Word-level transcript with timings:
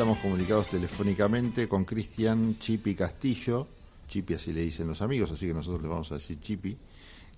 estamos 0.00 0.20
comunicados 0.20 0.68
telefónicamente 0.68 1.68
con 1.68 1.84
Cristian 1.84 2.58
Chipi 2.58 2.94
Castillo, 2.94 3.66
Chipi 4.08 4.32
así 4.32 4.50
le 4.50 4.62
dicen 4.62 4.88
los 4.88 5.02
amigos, 5.02 5.30
así 5.30 5.46
que 5.46 5.52
nosotros 5.52 5.82
le 5.82 5.88
vamos 5.88 6.10
a 6.10 6.14
decir 6.14 6.40
Chipi, 6.40 6.74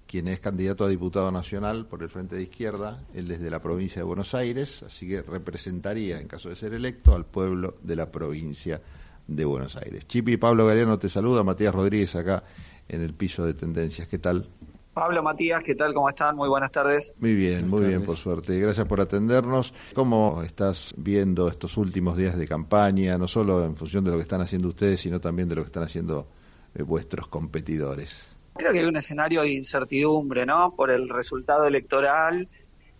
quien 0.06 0.28
es 0.28 0.38
candidato 0.38 0.84
a 0.84 0.88
diputado 0.88 1.32
nacional 1.32 1.86
por 1.86 2.04
el 2.04 2.08
Frente 2.08 2.36
de 2.36 2.42
Izquierda, 2.42 3.02
él 3.14 3.28
es 3.32 3.40
de 3.40 3.50
la 3.50 3.60
provincia 3.60 3.98
de 3.98 4.04
Buenos 4.04 4.32
Aires, 4.32 4.84
así 4.84 5.08
que 5.08 5.22
representaría, 5.22 6.20
en 6.20 6.28
caso 6.28 6.50
de 6.50 6.54
ser 6.54 6.72
electo, 6.72 7.16
al 7.16 7.24
pueblo 7.24 7.78
de 7.82 7.96
la 7.96 8.12
provincia 8.12 8.80
de 9.26 9.44
Buenos 9.44 9.74
Aires. 9.74 10.06
Chipi, 10.06 10.36
Pablo 10.36 10.64
Galeano 10.64 11.00
te 11.00 11.08
saluda, 11.08 11.42
Matías 11.42 11.74
Rodríguez 11.74 12.14
acá 12.14 12.44
en 12.88 13.02
el 13.02 13.12
piso 13.12 13.44
de 13.44 13.54
tendencias, 13.54 14.06
¿qué 14.06 14.18
tal? 14.18 14.46
Pablo, 14.94 15.22
Matías, 15.22 15.62
¿qué 15.64 15.74
tal? 15.74 15.94
¿Cómo 15.94 16.10
están? 16.10 16.36
Muy 16.36 16.50
buenas 16.50 16.70
tardes. 16.70 17.14
Muy 17.18 17.34
bien, 17.34 17.66
muy 17.66 17.86
bien, 17.86 18.04
por 18.04 18.16
suerte. 18.16 18.58
Gracias 18.58 18.86
por 18.86 19.00
atendernos. 19.00 19.72
¿Cómo 19.94 20.42
estás 20.42 20.92
viendo 20.98 21.48
estos 21.48 21.78
últimos 21.78 22.14
días 22.14 22.36
de 22.36 22.46
campaña, 22.46 23.16
no 23.16 23.26
solo 23.26 23.64
en 23.64 23.74
función 23.74 24.04
de 24.04 24.10
lo 24.10 24.16
que 24.16 24.22
están 24.22 24.42
haciendo 24.42 24.68
ustedes, 24.68 25.00
sino 25.00 25.18
también 25.18 25.48
de 25.48 25.54
lo 25.54 25.62
que 25.62 25.68
están 25.68 25.84
haciendo 25.84 26.26
eh, 26.74 26.82
vuestros 26.82 27.26
competidores? 27.28 28.36
Creo 28.54 28.70
que 28.70 28.80
hay 28.80 28.84
un 28.84 28.96
escenario 28.96 29.40
de 29.40 29.52
incertidumbre, 29.52 30.44
¿no? 30.44 30.74
Por 30.76 30.90
el 30.90 31.08
resultado 31.08 31.64
electoral 31.64 32.46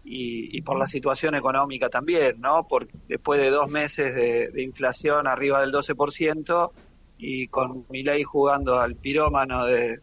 y, 0.02 0.62
por 0.62 0.78
la 0.78 0.86
situación 0.86 1.34
económica 1.34 1.90
también, 1.90 2.40
¿no? 2.40 2.66
Porque 2.66 2.96
después 3.06 3.38
de 3.38 3.50
dos 3.50 3.68
meses 3.68 4.14
de, 4.14 4.48
de 4.50 4.62
inflación 4.62 5.26
arriba 5.26 5.60
del 5.60 5.72
12% 5.72 6.70
y 7.18 7.48
con 7.48 7.84
mi 7.90 8.02
ley 8.02 8.22
jugando 8.22 8.80
al 8.80 8.96
pirómano 8.96 9.66
de 9.66 10.00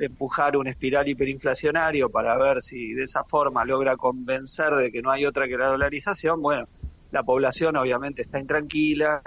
empujar 0.00 0.56
un 0.56 0.66
espiral 0.66 1.08
hiperinflacionario 1.08 2.08
para 2.10 2.36
ver 2.38 2.62
si 2.62 2.94
de 2.94 3.04
esa 3.04 3.24
forma 3.24 3.64
logra 3.64 3.96
convencer 3.96 4.72
de 4.74 4.90
que 4.90 5.02
no 5.02 5.10
hay 5.10 5.26
otra 5.26 5.46
que 5.46 5.56
la 5.56 5.66
dolarización, 5.66 6.40
bueno, 6.40 6.66
la 7.10 7.22
población 7.22 7.76
obviamente 7.76 8.22
está 8.22 8.38
intranquila 8.38 9.22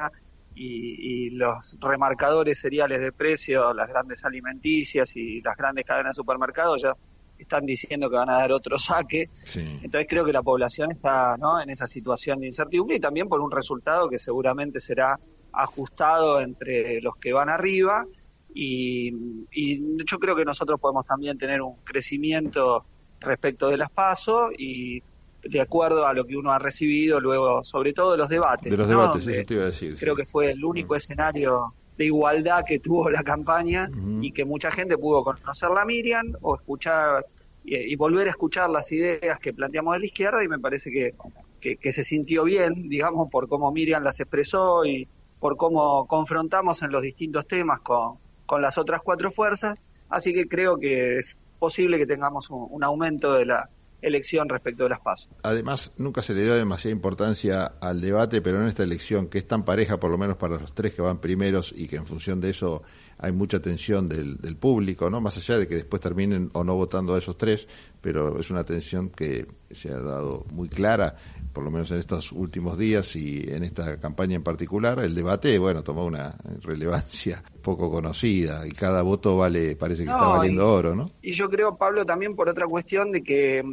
y, 0.55 1.31
los 1.31 1.77
remarcadores 1.79 2.59
seriales 2.59 3.01
de 3.01 3.11
precio, 3.11 3.73
las 3.73 3.89
grandes 3.89 4.23
alimenticias 4.23 5.15
y 5.15 5.41
las 5.41 5.57
grandes 5.57 5.83
cadenas 5.83 6.15
de 6.15 6.21
supermercados 6.21 6.81
ya 6.81 6.95
están 7.37 7.65
diciendo 7.65 8.09
que 8.09 8.15
van 8.15 8.29
a 8.29 8.33
dar 8.33 8.51
otro 8.51 8.77
saque. 8.77 9.29
Entonces 9.55 10.05
creo 10.07 10.23
que 10.23 10.31
la 10.31 10.43
población 10.43 10.91
está 10.91 11.35
¿no? 11.37 11.59
en 11.59 11.69
esa 11.69 11.87
situación 11.87 12.39
de 12.39 12.47
incertidumbre 12.47 12.97
y 12.97 12.99
también 12.99 13.27
por 13.27 13.41
un 13.41 13.51
resultado 13.51 14.09
que 14.09 14.19
seguramente 14.19 14.79
será 14.79 15.19
ajustado 15.51 16.39
entre 16.39 17.01
los 17.01 17.15
que 17.17 17.33
van 17.33 17.49
arriba 17.49 18.05
y, 18.53 20.05
yo 20.05 20.19
creo 20.19 20.35
que 20.35 20.45
nosotros 20.45 20.79
podemos 20.79 21.05
también 21.05 21.37
tener 21.37 21.61
un 21.61 21.75
crecimiento 21.83 22.85
respecto 23.19 23.69
de 23.69 23.77
las 23.77 23.89
PASO 23.89 24.51
y 24.57 25.01
de 25.43 25.61
acuerdo 25.61 26.05
a 26.05 26.13
lo 26.13 26.25
que 26.25 26.37
uno 26.37 26.51
ha 26.51 26.59
recibido 26.59 27.19
luego, 27.19 27.63
sobre 27.63 27.93
todo 27.93 28.15
los 28.15 28.29
debates. 28.29 28.71
De 28.71 28.77
los 28.77 28.87
debates, 28.87 29.27
eso 29.27 29.45
te 29.45 29.53
iba 29.53 29.63
a 29.63 29.67
decir. 29.67 29.97
Creo 29.99 30.15
que 30.15 30.25
fue 30.25 30.51
el 30.51 30.63
único 30.63 30.95
escenario 30.95 31.73
de 31.97 32.05
igualdad 32.05 32.63
que 32.65 32.79
tuvo 32.79 33.09
la 33.09 33.23
campaña 33.23 33.89
y 34.21 34.31
que 34.31 34.45
mucha 34.45 34.71
gente 34.71 34.97
pudo 34.97 35.23
conocer 35.23 35.69
la 35.69 35.85
Miriam 35.85 36.33
o 36.41 36.55
escuchar 36.55 37.25
y, 37.63 37.95
volver 37.95 38.27
a 38.27 38.31
escuchar 38.31 38.69
las 38.69 38.91
ideas 38.91 39.39
que 39.39 39.53
planteamos 39.53 39.93
de 39.93 39.99
la 39.99 40.05
izquierda 40.05 40.43
y 40.43 40.47
me 40.47 40.59
parece 40.59 40.91
que, 40.91 41.13
que, 41.61 41.77
que 41.77 41.91
se 41.91 42.03
sintió 42.03 42.43
bien, 42.43 42.89
digamos, 42.89 43.29
por 43.29 43.47
cómo 43.47 43.71
Miriam 43.71 44.03
las 44.03 44.19
expresó 44.19 44.85
y 44.85 45.07
por 45.39 45.55
cómo 45.55 46.07
confrontamos 46.07 46.81
en 46.81 46.91
los 46.91 47.01
distintos 47.01 47.47
temas 47.47 47.79
con, 47.81 48.17
con 48.53 48.61
las 48.61 48.77
otras 48.77 49.01
cuatro 49.01 49.31
fuerzas, 49.31 49.79
así 50.09 50.31
que 50.31 50.47
creo 50.47 50.77
que 50.77 51.17
es 51.17 51.35
posible 51.57 51.97
que 51.97 52.05
tengamos 52.05 52.51
un, 52.51 52.83
aumento 52.83 53.33
de 53.33 53.47
la 53.47 53.67
elección 53.99 54.47
respecto 54.47 54.83
de 54.83 54.89
las 54.89 54.99
pasos. 54.99 55.31
Además, 55.41 55.91
nunca 55.97 56.21
se 56.21 56.35
le 56.35 56.43
dio 56.43 56.53
demasiada 56.53 56.93
importancia 56.93 57.65
al 57.81 57.99
debate, 57.99 58.43
pero 58.43 58.61
en 58.61 58.67
esta 58.67 58.83
elección, 58.83 59.27
que 59.27 59.39
es 59.39 59.47
tan 59.47 59.65
pareja, 59.65 59.99
por 59.99 60.11
lo 60.11 60.19
menos 60.19 60.37
para 60.37 60.59
los 60.59 60.71
tres 60.75 60.93
que 60.93 61.01
van 61.01 61.17
primeros, 61.17 61.73
y 61.75 61.87
que 61.87 61.95
en 61.95 62.05
función 62.05 62.39
de 62.41 62.51
eso 62.51 62.83
hay 63.23 63.31
mucha 63.31 63.57
atención 63.57 64.07
del, 64.09 64.37
del 64.37 64.55
público, 64.55 65.09
¿no? 65.09 65.21
Más 65.21 65.37
allá 65.37 65.57
de 65.57 65.67
que 65.67 65.75
después 65.75 66.01
terminen 66.01 66.49
o 66.53 66.63
no 66.63 66.75
votando 66.75 67.15
a 67.15 67.17
esos 67.17 67.37
tres, 67.37 67.67
pero 68.01 68.39
es 68.39 68.49
una 68.51 68.59
atención 68.61 69.09
que 69.09 69.47
se 69.71 69.89
ha 69.89 69.99
dado 69.99 70.45
muy 70.51 70.69
clara 70.69 71.15
por 71.53 71.63
lo 71.63 71.71
menos 71.71 71.91
en 71.91 71.99
estos 71.99 72.31
últimos 72.31 72.77
días 72.77 73.15
y 73.15 73.45
en 73.47 73.63
esta 73.63 73.99
campaña 73.99 74.35
en 74.35 74.43
particular, 74.43 74.99
el 74.99 75.13
debate, 75.13 75.57
bueno, 75.59 75.83
tomó 75.83 76.03
una 76.03 76.35
relevancia 76.63 77.43
poco 77.61 77.91
conocida 77.91 78.67
y 78.67 78.71
cada 78.71 79.03
voto 79.03 79.37
vale, 79.37 79.75
parece 79.75 80.03
que 80.03 80.09
está 80.09 80.27
valiendo 80.27 80.67
oro, 80.67 80.95
¿no? 80.95 81.11
Y 81.21 81.31
yo 81.31 81.47
creo, 81.49 81.77
Pablo, 81.77 82.05
también 82.05 82.35
por 82.35 82.49
otra 82.49 82.65
cuestión 82.65 83.11
de 83.11 83.23
que, 83.23 83.63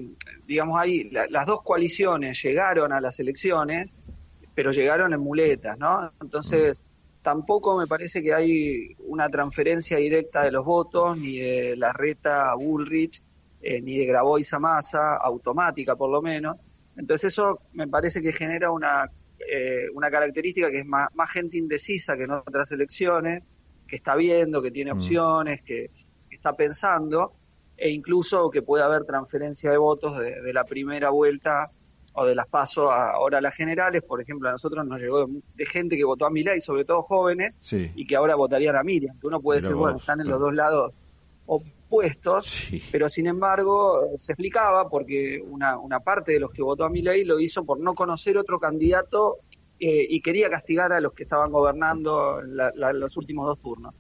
digamos, 0.46 0.78
ahí 0.78 1.10
las 1.10 1.46
dos 1.46 1.62
coaliciones 1.62 2.40
llegaron 2.42 2.92
a 2.92 3.00
las 3.00 3.18
elecciones, 3.18 3.92
pero 4.54 4.70
llegaron 4.70 5.14
en 5.14 5.20
muletas, 5.20 5.78
¿no? 5.78 6.12
Entonces, 6.20 6.78
mm. 6.78 6.89
Tampoco 7.22 7.78
me 7.78 7.86
parece 7.86 8.22
que 8.22 8.32
hay 8.32 8.96
una 9.06 9.28
transferencia 9.28 9.98
directa 9.98 10.42
de 10.42 10.50
los 10.50 10.64
votos, 10.64 11.16
ni 11.18 11.38
de 11.38 11.76
la 11.76 11.92
reta 11.92 12.50
a 12.50 12.54
Bullrich, 12.54 13.22
eh, 13.60 13.80
ni 13.80 13.98
de 13.98 14.06
Grabois 14.06 14.52
a 14.54 14.58
Massa, 14.58 15.16
automática 15.16 15.96
por 15.96 16.10
lo 16.10 16.22
menos, 16.22 16.56
entonces 16.96 17.32
eso 17.32 17.60
me 17.72 17.88
parece 17.88 18.20
que 18.20 18.32
genera 18.32 18.70
una, 18.70 19.10
eh, 19.38 19.88
una 19.94 20.10
característica 20.10 20.70
que 20.70 20.80
es 20.80 20.86
más, 20.86 21.08
gente 21.30 21.56
indecisa 21.56 22.16
que 22.16 22.24
en 22.24 22.32
otras 22.32 22.70
elecciones, 22.72 23.42
que 23.86 23.96
está 23.96 24.14
viendo, 24.14 24.60
que 24.60 24.70
tiene 24.70 24.92
mm. 24.92 24.96
opciones, 24.96 25.62
que, 25.62 25.90
está 26.30 26.54
pensando, 26.54 27.34
e 27.76 27.90
incluso 27.90 28.50
que 28.50 28.62
puede 28.62 28.82
haber 28.82 29.04
transferencia 29.04 29.70
de 29.70 29.76
votos 29.76 30.18
de, 30.18 30.52
la 30.54 30.64
primera 30.64 31.10
vuelta 31.10 31.70
o 32.20 32.26
de 32.26 32.34
las 32.34 32.46
pasos 32.48 32.90
ahora 32.90 33.38
a 33.38 33.40
las 33.40 33.54
generales. 33.54 34.02
Por 34.02 34.20
ejemplo, 34.20 34.50
a 34.50 34.52
nosotros 34.52 34.86
nos 34.86 35.00
llegó 35.00 35.26
de, 35.26 35.66
gente 35.66 35.96
que 35.96 36.04
votó 36.04 36.26
a 36.26 36.30
Milei, 36.30 36.60
sobre 36.60 36.84
todo 36.84 37.00
jóvenes, 37.00 37.58
y 37.72 38.06
que 38.06 38.14
ahora 38.14 38.34
votarían 38.34 38.76
a 38.76 38.82
Miriam. 38.82 39.18
Que 39.18 39.26
uno 39.26 39.40
puede 39.40 39.62
decir, 39.62 39.74
bueno, 39.74 39.96
están 39.96 40.20
en 40.20 40.28
los 40.28 40.38
dos 40.38 40.52
lados 40.52 40.92
puestos, 41.88 42.68
pero 42.92 43.08
sin 43.08 43.26
embargo 43.26 44.02
se 44.16 44.32
explicaba 44.32 44.88
porque 44.88 45.42
una, 45.44 45.78
una 45.78 45.98
parte 46.00 46.32
de 46.32 46.40
los 46.40 46.52
que 46.52 46.62
votó 46.62 46.84
a 46.84 46.90
Milei 46.90 47.24
lo 47.24 47.40
hizo 47.40 47.64
por 47.64 47.80
no 47.80 47.94
conocer 47.94 48.36
otro 48.36 48.60
candidato 48.60 49.38
eh, 49.80 50.06
y 50.08 50.20
quería 50.20 50.50
castigar 50.50 50.92
a 50.92 51.00
los 51.00 51.14
que 51.14 51.22
estaban 51.22 51.50
gobernando 51.50 52.42
los 52.42 53.16
últimos 53.16 53.46
dos 53.46 53.60
turnos. 53.60 53.94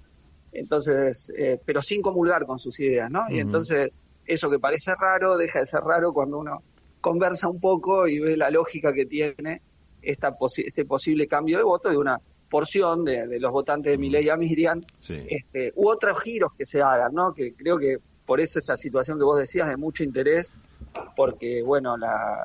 Entonces, 0.52 1.32
eh, 1.36 1.58
pero 1.64 1.80
sin 1.80 2.02
comulgar 2.02 2.44
con 2.44 2.58
sus 2.58 2.78
ideas, 2.80 3.10
¿no? 3.10 3.24
Y 3.30 3.40
entonces 3.40 3.90
eso 4.26 4.50
que 4.50 4.58
parece 4.58 4.94
raro 4.94 5.38
deja 5.38 5.60
de 5.60 5.66
ser 5.66 5.80
raro 5.80 6.12
cuando 6.12 6.38
uno 6.38 6.62
conversa 7.00 7.48
un 7.48 7.60
poco 7.60 8.06
y 8.08 8.18
ve 8.18 8.36
la 8.36 8.50
lógica 8.50 8.92
que 8.92 9.06
tiene 9.06 9.62
esta 10.02 10.36
este 10.56 10.84
posible 10.84 11.26
cambio 11.26 11.58
de 11.58 11.64
voto 11.64 11.90
de 11.90 11.96
una 11.96 12.20
porción 12.48 13.04
de, 13.04 13.38
los 13.38 13.52
votantes 13.52 13.92
de 13.92 13.98
Milei 13.98 14.28
a 14.28 14.36
Miriam, 14.36 14.82
este, 15.08 15.72
u 15.76 15.88
otros 15.88 16.18
giros 16.20 16.52
que 16.52 16.66
se 16.66 16.82
hagan, 16.82 17.14
¿no? 17.14 17.32
Que 17.32 17.54
creo 17.54 17.78
que 17.78 17.98
por 18.26 18.40
eso 18.40 18.58
esta 18.58 18.76
situación 18.76 19.18
que 19.18 19.24
vos 19.24 19.38
decías 19.38 19.68
de 19.68 19.76
mucho 19.76 20.02
interés, 20.02 20.52
porque, 21.14 21.62
bueno, 21.62 21.96
la, 21.96 22.36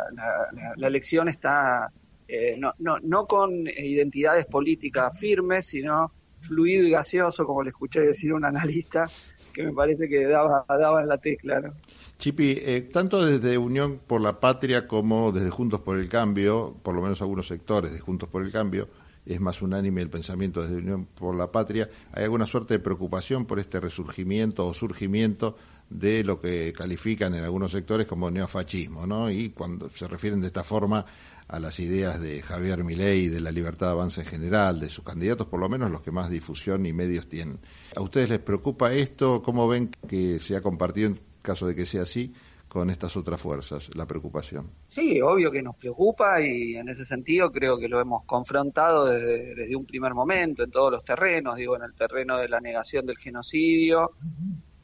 la, 0.78 0.88
elección 0.88 1.28
está 1.28 1.92
eh, 2.28 2.56
no, 2.58 2.74
no, 2.80 2.98
no 3.00 3.26
con 3.26 3.68
identidades 3.68 4.46
políticas 4.46 5.20
firmes, 5.20 5.68
sino 5.68 6.12
fluido 6.40 6.84
y 6.84 6.92
gaseoso, 6.92 7.46
como 7.46 7.64
le 7.64 7.70
escuché 7.70 8.02
decir 8.02 8.32
a 8.32 8.36
un 8.36 8.46
analista, 8.46 9.08
que 9.56 9.64
me 9.64 9.72
parece 9.72 10.08
que 10.08 10.28
daba, 10.28 10.66
daba 10.68 11.02
en 11.02 11.08
la 11.08 11.18
tecla, 11.18 11.62
¿no? 11.62 11.74
Chipi, 12.18 12.58
eh, 12.62 12.90
tanto 12.92 13.26
desde 13.26 13.58
Unión 13.58 14.00
por 14.06 14.22
la 14.22 14.40
Patria 14.40 14.88
como 14.88 15.32
desde 15.32 15.50
Juntos 15.50 15.82
por 15.82 15.98
el 15.98 16.10
Cambio, 16.10 16.76
por 16.84 16.94
lo 16.94 17.02
menos 17.02 17.22
algunos 17.22 17.48
sectores 17.48 17.94
de 17.94 18.00
Juntos 18.00 18.30
por 18.30 18.44
el 18.44 18.52
Cambio, 18.52 18.90
es 19.26 19.40
más 19.40 19.62
unánime 19.62 20.02
el 20.02 20.10
pensamiento 20.10 20.62
desde 20.62 20.76
Unión 20.76 21.06
por 21.06 21.36
la 21.36 21.52
Patria. 21.52 21.90
¿Hay 22.12 22.26
alguna 22.26 22.46
suerte 22.46 22.76
de 22.76 22.80
preocupación 22.80 23.46
por 23.46 23.60
este 23.60 23.80
resurgimiento 23.80 24.68
o 24.68 24.74
surgimiento 24.74 25.56
de 25.90 26.24
lo 26.24 26.40
que 26.40 26.74
califican 26.74 27.34
en 27.36 27.44
algunos 27.44 27.72
sectores 27.72 28.08
como 28.08 28.30
neofascismo, 28.30 29.06
¿no? 29.06 29.30
Y 29.30 29.50
cuando 29.50 29.90
se 29.90 30.08
refieren 30.08 30.42
de 30.42 30.48
esta 30.48 30.64
forma 30.64 31.06
a 31.48 31.60
las 31.60 31.80
ideas 31.80 32.20
de 32.20 32.42
Javier 32.42 32.84
Milei, 32.84 33.28
de 33.28 33.40
la 33.40 33.52
libertad 33.52 33.88
de 33.88 33.92
avance 33.94 34.22
en 34.22 34.28
general, 34.28 34.80
de 34.80 34.90
sus 34.90 35.04
candidatos, 35.04 35.48
por 35.48 35.60
lo 35.60 35.70
menos 35.70 35.92
los 35.92 36.02
que 36.02 36.12
más 36.12 36.30
difusión 36.30 36.86
y 36.86 36.94
medios 36.94 37.28
tienen. 37.28 37.60
¿A 37.96 38.02
ustedes 38.02 38.30
les 38.30 38.40
preocupa 38.40 38.94
esto? 38.94 39.42
¿Cómo 39.44 39.68
ven 39.68 39.92
que 40.08 40.40
se 40.40 40.56
ha 40.56 40.62
compartido 40.62 41.10
en 41.10 41.20
caso 41.42 41.68
de 41.68 41.76
que 41.76 41.86
sea 41.86 42.04
así? 42.04 42.34
con 42.76 42.90
estas 42.90 43.16
otras 43.16 43.40
fuerzas, 43.40 43.90
la 43.96 44.06
preocupación. 44.06 44.70
Sí, 44.86 45.22
obvio 45.22 45.50
que 45.50 45.62
nos 45.62 45.78
preocupa 45.78 46.42
y 46.42 46.76
en 46.76 46.90
ese 46.90 47.06
sentido 47.06 47.50
creo 47.50 47.78
que 47.78 47.88
lo 47.88 48.02
hemos 48.02 48.26
confrontado 48.26 49.06
desde, 49.06 49.74
un 49.78 49.86
primer 49.86 50.14
momento 50.14 50.62
en 50.62 50.72
todos 50.72 50.92
los 50.92 51.06
terrenos, 51.06 51.56
digo, 51.56 51.78
en 51.78 51.84
el 51.84 51.94
terreno 51.94 52.38
de 52.38 52.50
la 52.50 52.60
negación 52.60 53.06
del 53.06 53.18
genocidio, 53.18 54.12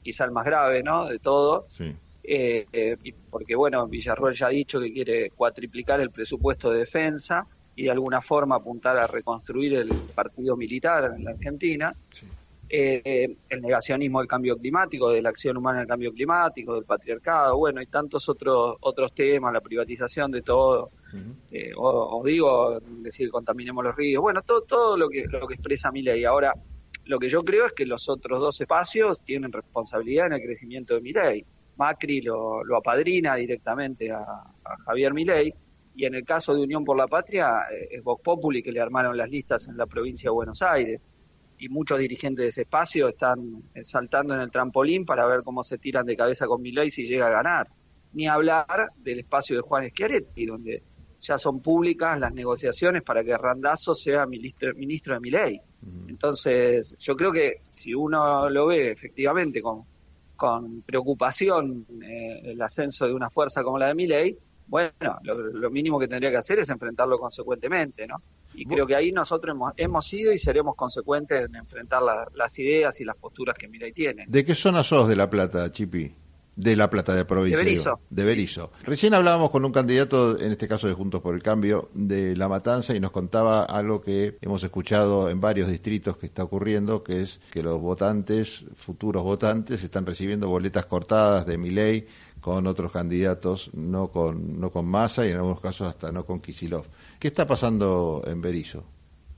quizá 0.02 0.24
el 0.24 0.32
más 0.32 0.46
grave, 0.46 0.82
¿no? 0.84 1.10
De 1.10 1.20
todo. 1.20 1.68
Sí. 1.72 1.94
Eh, 2.24 2.68
eh, 2.72 2.98
porque, 3.30 3.56
bueno, 3.56 3.88
Villarroel 3.88 4.36
ya 4.36 4.48
ha 4.48 4.50
dicho 4.50 4.80
que 4.80 4.94
quiere 4.94 5.32
cuatriplicar 5.32 6.00
el 6.02 6.12
presupuesto 6.12 6.72
de 6.72 6.80
defensa 6.80 7.48
y 7.76 7.84
de 7.84 7.92
alguna 7.92 8.22
forma 8.22 8.56
apuntar 8.58 8.98
a 8.98 9.08
reconstruir 9.08 9.74
el 9.74 10.10
partido 10.14 10.56
militar 10.56 11.14
en 11.16 11.24
la 11.24 11.32
Argentina. 11.32 11.96
Sí. 12.12 12.28
eh, 12.74 13.36
el 13.50 13.62
negacionismo 13.62 14.20
del 14.20 14.30
cambio 14.30 14.58
climático, 14.58 15.12
de 15.12 15.22
la 15.22 15.30
acción 15.30 15.58
humana 15.58 15.80
en 15.80 15.82
el 15.82 15.88
cambio 15.88 16.14
climático, 16.14 16.76
del 16.76 16.86
patriarcado, 16.86 17.58
bueno, 17.58 17.82
hay 17.82 17.88
tantos 17.88 18.30
otros 18.30 18.78
otros 18.80 19.14
temas, 19.14 19.52
la 19.52 19.60
privatización 19.60 20.32
de 20.32 20.42
todo, 20.42 20.92
eh, 21.50 21.74
o, 21.76 22.22
digo, 22.24 22.80
decir, 22.80 23.30
contaminemos 23.30 23.84
los 23.84 23.94
ríos, 23.94 24.22
bueno, 24.22 24.42
todo 24.42 24.62
todo 24.62 24.96
lo 24.96 25.10
que 25.10 25.26
lo 25.30 25.46
que 25.48 25.56
expresa 25.56 25.92
mi 25.92 26.02
ley. 26.02 26.24
Ahora, 26.24 26.54
lo 27.06 27.20
que 27.20 27.28
yo 27.28 27.44
creo 27.44 27.66
es 27.66 27.74
que 27.74 27.86
los 27.86 28.08
otros 28.08 28.40
dos 28.40 28.62
espacios 28.62 29.22
tienen 29.22 29.52
responsabilidad 29.52 30.28
en 30.28 30.34
el 30.34 30.42
crecimiento 30.42 30.96
de 30.96 31.02
mi 31.02 31.12
ley. 31.12 31.46
Macri 31.82 32.22
lo, 32.22 32.64
lo 32.64 32.78
apadrina 32.78 33.36
directamente 33.36 34.12
a, 34.12 34.22
a 34.22 34.78
Javier 34.86 35.14
Milei, 35.14 35.54
y 35.96 36.06
en 36.06 36.16
el 36.16 36.24
caso 36.24 36.54
de 36.54 36.62
Unión 36.62 36.84
por 36.86 36.98
la 36.98 37.08
Patria 37.08 37.64
eh, 37.72 37.88
es 37.92 38.04
Vox 38.04 38.22
Populi 38.24 38.62
que 38.64 38.72
le 38.72 38.80
armaron 38.80 39.18
las 39.18 39.30
listas 39.30 39.68
en 39.68 39.78
la 39.78 39.86
provincia 39.88 40.30
de 40.30 40.34
Buenos 40.34 40.62
Aires 40.62 41.02
y 41.58 41.70
muchos 41.70 42.00
dirigentes 42.00 42.44
de 42.44 42.50
ese 42.50 42.62
espacio 42.62 43.10
están 43.10 43.64
saltando 43.84 44.34
en 44.34 44.42
el 44.42 44.50
trampolín 44.50 45.06
para 45.06 45.28
ver 45.28 45.42
cómo 45.44 45.64
se 45.64 45.78
tiran 45.78 46.06
de 46.06 46.16
cabeza 46.16 46.48
con 46.48 46.62
Milei 46.62 46.90
si 46.90 47.06
llega 47.06 47.28
a 47.28 47.32
ganar. 47.32 47.68
Ni 48.14 48.28
hablar 48.28 48.92
del 48.98 49.20
espacio 49.20 49.56
de 49.58 49.62
Juan 49.62 49.88
Schiaretti, 49.88 50.46
donde 50.46 50.82
ya 51.20 51.38
son 51.38 51.62
públicas 51.62 52.20
las 52.20 52.34
negociaciones 52.34 53.04
para 53.04 53.24
que 53.24 53.38
Randazzo 53.38 53.94
sea 53.94 54.26
ministro, 54.26 54.74
ministro 54.76 55.14
de 55.14 55.20
Milei. 55.20 55.62
Entonces, 56.08 56.96
yo 57.00 57.16
creo 57.16 57.32
que 57.32 57.62
si 57.70 57.94
uno 57.94 58.50
lo 58.50 58.66
ve 58.68 58.92
efectivamente 58.92 59.62
con, 59.62 59.86
con 60.42 60.82
preocupación 60.82 61.86
eh, 62.02 62.42
el 62.46 62.62
ascenso 62.64 63.06
de 63.06 63.14
una 63.14 63.30
fuerza 63.30 63.62
como 63.62 63.78
la 63.78 63.90
de 63.90 63.94
Milei, 63.94 64.36
bueno, 64.66 64.90
lo, 65.22 65.70
mínimo 65.70 66.00
que 66.00 66.08
tendría 66.08 66.32
que 66.32 66.38
hacer 66.38 66.58
es 66.58 66.70
enfrentarlo 66.72 67.20
consecuentemente, 67.20 68.08
¿no? 68.08 68.16
Y 68.56 68.66
creo 68.66 68.88
que 68.88 68.96
ahí 68.96 69.12
nosotros 69.12 69.54
hemos, 69.54 69.74
hemos 69.78 70.08
sido 70.08 70.34
y 70.34 70.40
seremos 70.40 70.76
consecuentes 70.76 71.46
en 71.46 71.56
enfrentar 71.56 72.02
las 72.34 72.58
ideas 72.58 73.00
y 73.00 73.06
las 73.06 73.18
posturas 73.18 73.56
que 73.56 73.68
Milei 73.68 73.94
tiene. 73.94 74.26
¿De 74.28 74.44
qué 74.44 74.56
zona 74.56 74.82
sos 74.82 75.08
de 75.08 75.16
La 75.16 75.30
Plata, 75.30 75.72
Chipi? 75.72 76.12
De 76.56 76.76
La 76.76 76.90
Plata, 76.90 77.16
de 77.16 77.26
provincia. 77.26 77.58
De 77.58 77.64
Berizo. 77.64 78.00
De 78.10 78.24
Berizo. 78.26 78.72
Recién 78.84 79.14
hablábamos 79.14 79.52
con 79.52 79.64
un 79.64 79.72
candidato, 79.72 80.38
en 80.40 80.52
este 80.52 80.68
caso 80.68 80.88
de 80.88 80.94
Juntos 80.94 81.22
por 81.22 81.34
el 81.34 81.42
Cambio, 81.42 81.90
de 81.94 82.36
La 82.36 82.50
Matanza 82.50 82.96
y 82.96 83.00
nos 83.00 83.12
contaba 83.12 83.64
algo 83.64 84.02
que 84.02 84.38
hemos 84.42 84.62
escuchado 84.64 85.30
en 85.30 85.40
varios 85.40 85.70
distritos 85.70 86.18
que 86.18 86.26
está 86.26 86.44
ocurriendo, 86.44 87.04
que 87.04 87.22
es 87.22 87.40
que 87.52 87.64
los 87.64 87.80
votantes, 87.80 88.66
futuros 88.76 89.24
votantes, 89.24 89.84
están 89.84 90.06
recibiendo 90.06 90.50
boletas 90.50 90.86
cortadas 90.86 91.46
de 91.46 91.58
Milei 91.58 92.08
con 92.42 92.68
otros 92.68 92.92
candidatos, 92.92 93.70
no 93.74 94.10
con, 94.10 94.60
no 94.60 94.72
con 94.72 94.86
Massa 94.86 95.26
y 95.26 95.30
en 95.30 95.38
algunos 95.38 95.62
casos 95.62 95.88
hasta 95.88 96.12
no 96.12 96.26
con 96.26 96.42
Kisilov. 96.42 96.86
¿Qué 97.20 97.28
está 97.28 97.46
pasando 97.46 98.24
en 98.26 98.42
Berizo? 98.42 98.84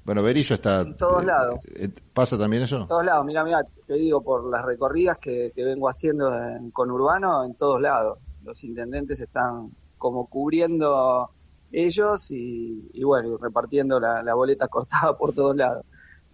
Bueno, 0.05 0.21
Berizo 0.21 0.55
está... 0.55 0.81
En 0.81 0.97
todos 0.97 1.23
lados. 1.23 1.59
Eh, 1.75 1.89
¿Pasa 2.13 2.37
también 2.37 2.63
eso? 2.63 2.81
En 2.81 2.87
todos 2.87 3.05
lados. 3.05 3.25
Mira, 3.25 3.43
mira, 3.43 3.65
te 3.85 3.93
digo, 3.93 4.21
por 4.21 4.49
las 4.49 4.65
recorridas 4.65 5.17
que, 5.17 5.51
vengo 5.55 5.87
haciendo 5.87 6.33
en, 6.37 6.71
con 6.71 6.91
Urbano, 6.91 7.45
en 7.45 7.55
todos 7.55 7.81
lados. 7.81 8.19
Los 8.43 8.63
intendentes 8.63 9.19
están 9.21 9.71
como 9.97 10.27
cubriendo 10.27 11.29
ellos 11.71 12.27
y, 12.29 13.01
bueno, 13.03 13.37
repartiendo 13.37 13.99
la, 13.99 14.33
boleta 14.33 14.67
cortada 14.69 15.17
por 15.17 15.33
todos 15.33 15.55
lados. 15.55 15.85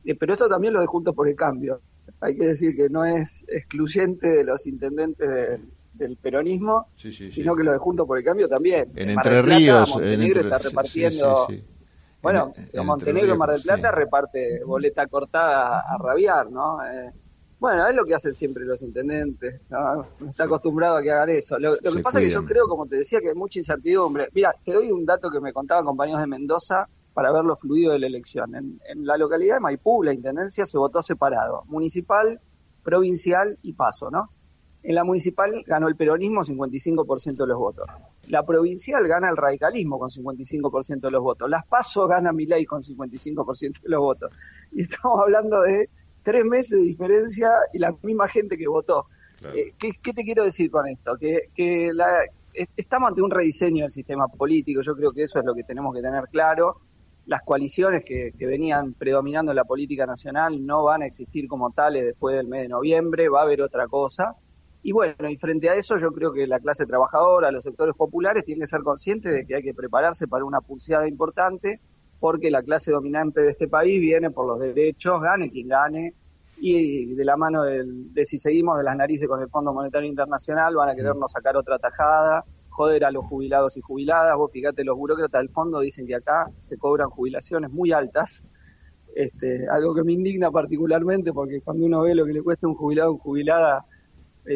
Eh, 0.04 0.16
pero 0.16 0.33
esto 0.33 0.50
también 0.50 0.74
lo 0.74 0.81
de 0.81 0.88
Juntos 0.88 1.13
por 1.13 1.27
el 1.27 1.36
Cambio. 1.36 1.81
Hay 2.21 2.36
que 2.36 2.48
decir 2.48 2.75
que 2.75 2.89
no 2.89 3.06
es 3.06 3.45
excluyente 3.48 4.27
de 4.27 4.44
los 4.44 4.66
intendentes 4.66 5.30
de, 5.30 5.62
del 5.94 6.18
peronismo, 6.18 6.88
sino 6.95 7.56
que 7.56 7.63
lo 7.63 7.71
de 7.71 7.77
Juntos 7.77 8.07
por 8.07 8.18
el 8.18 8.24
Cambio 8.24 8.50
también. 8.50 8.92
En 8.95 9.12
Entre 9.12 9.42
Ríos, 9.44 9.92
Montenegro 9.92 10.42
está 10.42 10.57
repartiendo. 10.57 11.48
Bueno, 12.21 12.54
Montenegro, 12.83 13.36
Mar 13.38 13.51
del 13.51 13.62
Plata 13.62 13.92
reparte 13.92 14.63
boleta 14.66 15.07
cortada 15.07 15.80
a 15.80 15.98
rabiar, 15.98 16.51
¿no? 16.51 16.83
Eh, 16.86 17.12
bueno, 17.60 17.88
es 17.88 17.95
lo 17.95 18.06
que 18.06 18.16
hacen 18.16 18.33
siempre 18.33 18.63
los 18.63 18.81
intendentes, 18.81 19.62
¿no? 19.69 20.06
está 20.27 20.45
acostumbrado 20.45 20.98
a 20.98 21.01
que 21.01 21.12
hagan 21.12 21.30
eso. 21.30 21.60
Lo, 21.60 21.75
que 21.77 22.01
pasa 22.01 22.19
es 22.21 22.27
que 22.27 22.33
yo 22.33 22.45
creo, 22.45 22.68
como 22.68 22.88
te 22.88 22.98
decía, 22.98 23.19
que 23.19 23.30
hay 23.30 23.36
mucha 23.36 23.60
incertidumbre. 23.60 24.30
Mira, 24.33 24.56
te 24.63 24.71
doy 24.71 24.92
un 24.92 25.06
dato 25.06 25.30
que 25.30 25.42
me 25.42 25.51
contaban 25.51 25.83
compañeros 25.83 26.21
de 26.21 26.27
Mendoza 26.27 26.88
para 27.13 27.33
ver 27.33 27.44
lo 27.44 27.57
fluido 27.57 27.92
de 27.92 28.00
la 28.00 28.07
elección. 28.07 28.56
En, 28.56 28.80
en 28.88 29.06
la 29.06 29.18
localidad 29.18 29.56
de 29.56 29.60
Maipú, 29.60 30.04
la 30.04 30.13
intendencia 30.13 30.66
se 30.66 30.77
votó 30.77 31.01
separado, 31.01 31.63
municipal, 31.68 32.39
provincial 32.81 33.57
y 33.62 33.74
paso, 33.74 34.10
¿no? 34.10 34.30
En 34.90 34.96
la 34.96 35.04
municipal 35.04 35.64
ganó 35.68 35.88
el 35.88 35.96
peronismo 35.96 36.42
55% 36.44 37.38
de 37.38 37.46
los 37.46 37.60
votos. 37.60 37.86
La 38.26 38.44
provincial 38.44 39.08
gana 39.08 39.30
el 39.30 39.38
radicalismo 39.38 40.00
con 40.00 40.10
55% 40.10 41.02
de 41.02 41.12
los 41.12 41.22
votos. 41.22 41.48
Las 41.48 41.64
PASO 41.68 42.08
gana 42.08 42.34
Milei 42.34 42.66
con 42.66 42.82
55% 42.82 43.84
de 43.84 43.88
los 43.90 44.00
votos. 44.00 44.32
Y 44.72 44.82
estamos 44.82 45.20
hablando 45.22 45.62
de 45.62 45.90
tres 46.24 46.44
meses 46.44 46.80
de 46.80 46.88
diferencia 46.88 47.52
y 47.72 47.78
la 47.78 47.96
misma 48.02 48.28
gente 48.30 48.58
que 48.58 48.68
votó. 48.68 49.06
Eh, 49.54 49.74
¿qué, 49.78 50.12
te 50.12 50.24
quiero 50.24 50.44
decir 50.44 50.72
con 50.72 50.88
esto? 50.88 51.16
Que, 51.20 51.52
que 51.54 51.92
la, 51.94 52.24
estamos 52.76 53.10
ante 53.10 53.22
un 53.22 53.30
rediseño 53.30 53.84
del 53.84 53.92
sistema 53.92 54.28
político. 54.28 54.82
Yo 54.82 54.96
creo 54.96 55.12
que 55.12 55.22
eso 55.22 55.38
es 55.38 55.46
lo 55.46 55.54
que 55.54 55.62
tenemos 55.62 55.94
que 55.94 56.02
tener 56.02 56.24
claro. 56.32 56.78
Las 57.28 57.44
coaliciones 57.44 58.04
que, 58.04 58.32
que 58.36 58.46
venían 58.48 58.94
predominando 58.94 59.52
en 59.52 59.58
la 59.58 59.66
política 59.66 60.08
nacional 60.08 60.66
no 60.66 60.86
van 60.86 61.04
a 61.04 61.06
existir 61.06 61.48
como 61.48 61.70
tales 61.70 62.06
después 62.06 62.36
del 62.36 62.48
mes 62.48 62.64
de 62.64 62.70
noviembre. 62.70 63.30
Va 63.30 63.42
a 63.42 63.44
haber 63.44 63.62
otra 63.62 63.88
cosa 63.88 64.36
y 64.81 64.92
bueno, 64.92 65.30
y 65.30 65.38
frente 65.38 65.70
a 65.70 65.76
eso 65.76 65.98
yo 65.98 66.12
creo 66.12 66.31
que 66.31 66.48
la 66.48 66.60
clase 66.60 66.86
trabajadora, 66.86 67.52
los 67.52 67.64
sectores 67.64 67.96
populares 67.96 68.46
tienen 68.46 68.62
que 68.62 68.68
ser 68.68 68.81
conscientes 68.81 69.34
de 69.34 69.46
que 69.46 69.56
hay 69.56 69.64
que 69.64 69.74
prepararse 69.74 70.28
para 70.28 70.46
una 70.46 70.62
pulseada 70.62 71.08
importante 71.08 71.80
porque 72.20 72.52
la 72.52 72.64
clase 72.64 72.92
dominante 72.92 73.42
de 73.42 73.52
este 73.52 73.68
país 73.68 74.00
viene 74.00 74.30
por 74.30 74.46
los 74.46 74.60
derechos, 74.60 75.22
gane 75.22 75.50
quien 75.50 75.70
gane, 75.70 76.14
y 76.62 77.16
de 77.16 77.26
la 77.26 77.38
mano 77.38 77.64
del, 77.64 78.14
de 78.14 78.26
si 78.26 78.38
seguimos 78.38 78.78
de 78.78 78.84
las 78.84 78.96
narices 78.96 79.28
con 79.28 79.42
el 79.42 79.50
Fondo 79.50 79.74
Monetario 79.74 80.10
Internacional 80.10 80.76
van 80.76 80.90
a 80.90 80.96
querernos 80.96 81.31
sacar 81.31 81.56
otra 81.56 81.80
tajada, 81.80 82.44
joder 82.70 83.06
a 83.06 83.12
los 83.12 83.26
jubilados 83.26 83.78
y 83.78 83.81
jubiladas, 83.81 84.36
vos 84.36 84.52
fíjate, 84.52 84.84
los 84.84 84.98
burócratas 84.98 85.42
del 85.42 85.50
fondo 85.50 85.80
dicen 85.80 86.06
que 86.06 86.16
acá 86.16 86.50
se 86.58 86.78
cobran 86.78 87.10
jubilaciones 87.10 87.72
muy 87.72 87.92
altas, 87.94 88.46
este, 89.16 89.68
algo 89.70 89.96
que 89.96 90.04
me 90.04 90.14
indigna 90.14 90.52
particularmente 90.52 91.34
porque 91.34 91.62
cuando 91.62 91.86
uno 91.86 92.02
ve 92.02 92.14
lo 92.14 92.26
que 92.26 92.34
le 92.34 92.44
cuesta 92.44 92.68
un 92.68 92.76
jubilado 92.76 93.14
o 93.14 93.18
jubilada 93.18 93.86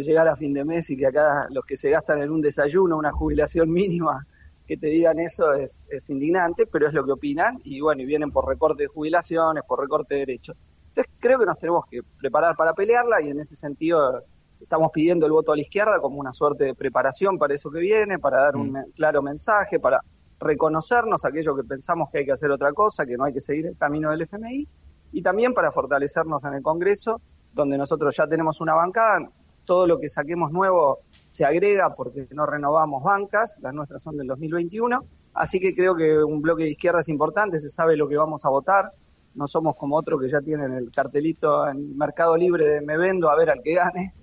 llegar 0.01 0.27
a 0.27 0.35
fin 0.35 0.53
de 0.53 0.65
mes 0.65 0.89
y 0.89 0.97
que 0.97 1.07
acá 1.07 1.47
los 1.49 1.65
que 1.65 1.77
se 1.77 1.89
gastan 1.89 2.21
en 2.21 2.31
un 2.31 2.41
desayuno, 2.41 2.97
una 2.97 3.11
jubilación 3.11 3.71
mínima, 3.71 4.25
que 4.65 4.77
te 4.77 4.87
digan 4.87 5.19
eso 5.19 5.53
es, 5.53 5.85
es 5.89 6.09
indignante, 6.09 6.65
pero 6.65 6.87
es 6.87 6.93
lo 6.93 7.05
que 7.05 7.11
opinan 7.11 7.59
y 7.63 7.81
bueno, 7.81 8.01
y 8.01 8.05
vienen 8.05 8.31
por 8.31 8.47
recorte 8.47 8.83
de 8.83 8.87
jubilaciones, 8.87 9.63
por 9.67 9.79
recorte 9.79 10.15
de 10.15 10.19
derechos. 10.21 10.55
Entonces 10.89 11.13
creo 11.19 11.39
que 11.39 11.45
nos 11.45 11.57
tenemos 11.57 11.85
que 11.89 12.01
preparar 12.19 12.55
para 12.55 12.73
pelearla 12.73 13.21
y 13.21 13.29
en 13.29 13.39
ese 13.39 13.55
sentido 13.55 14.23
estamos 14.61 14.91
pidiendo 14.91 15.25
el 15.25 15.31
voto 15.31 15.51
a 15.51 15.55
la 15.55 15.61
izquierda 15.61 15.99
como 15.99 16.19
una 16.19 16.31
suerte 16.31 16.65
de 16.65 16.75
preparación 16.75 17.37
para 17.37 17.53
eso 17.53 17.69
que 17.69 17.79
viene, 17.79 18.19
para 18.19 18.41
dar 18.41 18.55
un 18.55 18.71
mm. 18.71 18.91
claro 18.95 19.21
mensaje, 19.21 19.79
para 19.79 19.99
reconocernos 20.39 21.25
aquello 21.25 21.55
que 21.55 21.63
pensamos 21.63 22.09
que 22.11 22.19
hay 22.19 22.25
que 22.25 22.31
hacer 22.31 22.51
otra 22.51 22.71
cosa, 22.73 23.05
que 23.05 23.17
no 23.17 23.25
hay 23.25 23.33
que 23.33 23.41
seguir 23.41 23.67
el 23.67 23.77
camino 23.77 24.11
del 24.11 24.21
FMI, 24.21 24.67
y 25.11 25.21
también 25.21 25.53
para 25.53 25.71
fortalecernos 25.71 26.43
en 26.45 26.55
el 26.55 26.61
Congreso, 26.61 27.21
donde 27.53 27.77
nosotros 27.77 28.15
ya 28.15 28.27
tenemos 28.27 28.61
una 28.61 28.73
bancada, 28.73 29.29
todo 29.65 29.87
lo 29.87 29.99
que 29.99 30.09
saquemos 30.09 30.51
nuevo 30.51 30.99
se 31.27 31.45
agrega 31.45 31.95
porque 31.95 32.27
no 32.31 32.45
renovamos 32.45 33.03
bancas, 33.03 33.57
las 33.61 33.73
nuestras 33.73 34.03
son 34.03 34.17
del 34.17 34.27
2021, 34.27 35.03
así 35.33 35.59
que 35.59 35.73
creo 35.73 35.95
que 35.95 36.23
un 36.23 36.41
bloque 36.41 36.63
de 36.63 36.71
izquierda 36.71 36.99
es 36.99 37.09
importante, 37.09 37.59
se 37.59 37.69
sabe 37.69 37.97
lo 37.97 38.07
que 38.07 38.17
vamos 38.17 38.45
a 38.45 38.49
votar, 38.49 38.91
no 39.35 39.47
somos 39.47 39.75
como 39.75 39.97
otros 39.97 40.21
que 40.21 40.29
ya 40.29 40.41
tienen 40.41 40.73
el 40.73 40.91
cartelito 40.91 41.67
en 41.67 41.97
Mercado 41.97 42.37
Libre 42.37 42.69
de 42.69 42.81
me 42.81 42.97
vendo 42.97 43.29
a 43.29 43.35
ver 43.35 43.49
al 43.49 43.61
que 43.63 43.73
gane, 43.73 44.13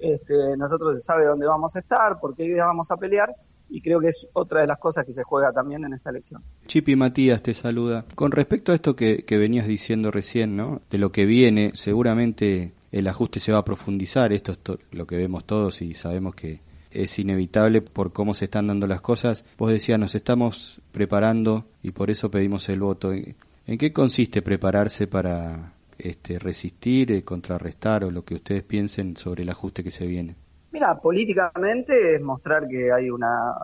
este, 0.00 0.56
nosotros 0.56 0.94
se 0.94 1.00
sabe 1.00 1.26
dónde 1.26 1.46
vamos 1.46 1.76
a 1.76 1.80
estar, 1.80 2.18
por 2.18 2.34
qué 2.34 2.54
vamos 2.58 2.90
a 2.90 2.96
pelear, 2.96 3.34
y 3.68 3.80
creo 3.80 4.00
que 4.00 4.08
es 4.08 4.28
otra 4.34 4.60
de 4.60 4.66
las 4.66 4.78
cosas 4.78 5.04
que 5.04 5.12
se 5.12 5.22
juega 5.22 5.52
también 5.52 5.84
en 5.84 5.94
esta 5.94 6.10
elección. 6.10 6.42
Chipi 6.66 6.96
Matías 6.96 7.42
te 7.42 7.54
saluda. 7.54 8.04
Con 8.14 8.30
respecto 8.30 8.72
a 8.72 8.74
esto 8.74 8.94
que, 8.94 9.24
que 9.24 9.38
venías 9.38 9.66
diciendo 9.66 10.10
recién, 10.10 10.56
¿no? 10.56 10.80
De 10.90 10.98
lo 10.98 11.12
que 11.12 11.24
viene, 11.24 11.72
seguramente 11.74 12.72
el 12.94 13.08
ajuste 13.08 13.40
se 13.40 13.50
va 13.50 13.58
a 13.58 13.64
profundizar, 13.64 14.32
esto 14.32 14.52
es 14.52 14.58
lo 14.92 15.04
que 15.04 15.16
vemos 15.16 15.44
todos 15.44 15.82
y 15.82 15.94
sabemos 15.94 16.36
que 16.36 16.60
es 16.92 17.18
inevitable 17.18 17.82
por 17.82 18.12
cómo 18.12 18.34
se 18.34 18.44
están 18.44 18.68
dando 18.68 18.86
las 18.86 19.00
cosas. 19.00 19.44
Vos 19.58 19.72
decías, 19.72 19.98
nos 19.98 20.14
estamos 20.14 20.80
preparando 20.92 21.64
y 21.82 21.90
por 21.90 22.08
eso 22.08 22.30
pedimos 22.30 22.68
el 22.68 22.78
voto. 22.78 23.12
¿En 23.12 23.78
qué 23.78 23.92
consiste 23.92 24.42
prepararse 24.42 25.08
para 25.08 25.72
este, 25.98 26.38
resistir, 26.38 27.10
eh, 27.10 27.24
contrarrestar 27.24 28.04
o 28.04 28.12
lo 28.12 28.24
que 28.24 28.36
ustedes 28.36 28.62
piensen 28.62 29.16
sobre 29.16 29.42
el 29.42 29.48
ajuste 29.48 29.82
que 29.82 29.90
se 29.90 30.06
viene? 30.06 30.36
Mira, 30.70 30.96
políticamente 30.96 32.14
es 32.14 32.22
mostrar 32.22 32.68
que 32.68 32.92
hay 32.92 33.10
una, 33.10 33.54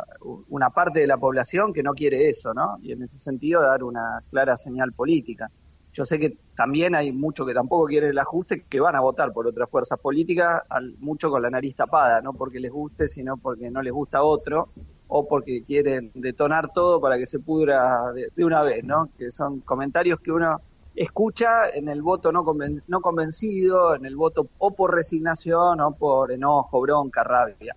una 0.48 0.70
parte 0.70 0.98
de 0.98 1.06
la 1.06 1.18
población 1.18 1.72
que 1.72 1.84
no 1.84 1.92
quiere 1.92 2.28
eso, 2.28 2.52
¿no? 2.52 2.78
Y 2.82 2.90
en 2.90 3.02
ese 3.04 3.18
sentido 3.18 3.62
dar 3.62 3.84
una 3.84 4.24
clara 4.28 4.56
señal 4.56 4.92
política. 4.92 5.48
Yo 5.92 6.04
sé 6.04 6.18
que 6.18 6.36
también 6.54 6.94
hay 6.94 7.10
muchos 7.10 7.46
que 7.46 7.54
tampoco 7.54 7.86
quieren 7.86 8.10
el 8.10 8.18
ajuste, 8.18 8.64
que 8.68 8.80
van 8.80 8.94
a 8.94 9.00
votar 9.00 9.32
por 9.32 9.46
otras 9.46 9.68
fuerzas 9.68 9.98
políticas, 9.98 10.62
al, 10.68 10.96
mucho 10.98 11.30
con 11.30 11.42
la 11.42 11.50
nariz 11.50 11.74
tapada, 11.74 12.20
no 12.20 12.32
porque 12.32 12.60
les 12.60 12.70
guste, 12.70 13.08
sino 13.08 13.36
porque 13.36 13.70
no 13.70 13.82
les 13.82 13.92
gusta 13.92 14.22
otro, 14.22 14.68
o 15.08 15.26
porque 15.26 15.64
quieren 15.64 16.12
detonar 16.14 16.72
todo 16.72 17.00
para 17.00 17.18
que 17.18 17.26
se 17.26 17.40
pudra 17.40 18.12
de, 18.12 18.44
una 18.44 18.62
vez, 18.62 18.84
¿no? 18.84 19.10
Que 19.18 19.30
son 19.30 19.60
comentarios 19.60 20.20
que 20.20 20.30
uno 20.30 20.60
escucha 20.94 21.70
en 21.70 21.88
el 21.88 22.02
voto 22.02 22.30
no, 22.30 22.44
no 22.86 23.00
convencido, 23.00 23.96
en 23.96 24.06
el 24.06 24.16
voto 24.16 24.48
o 24.58 24.70
por 24.72 24.94
resignación 24.94 25.80
o 25.80 25.92
por 25.92 26.30
enojo, 26.30 26.80
bronca, 26.80 27.24
rabia. 27.24 27.74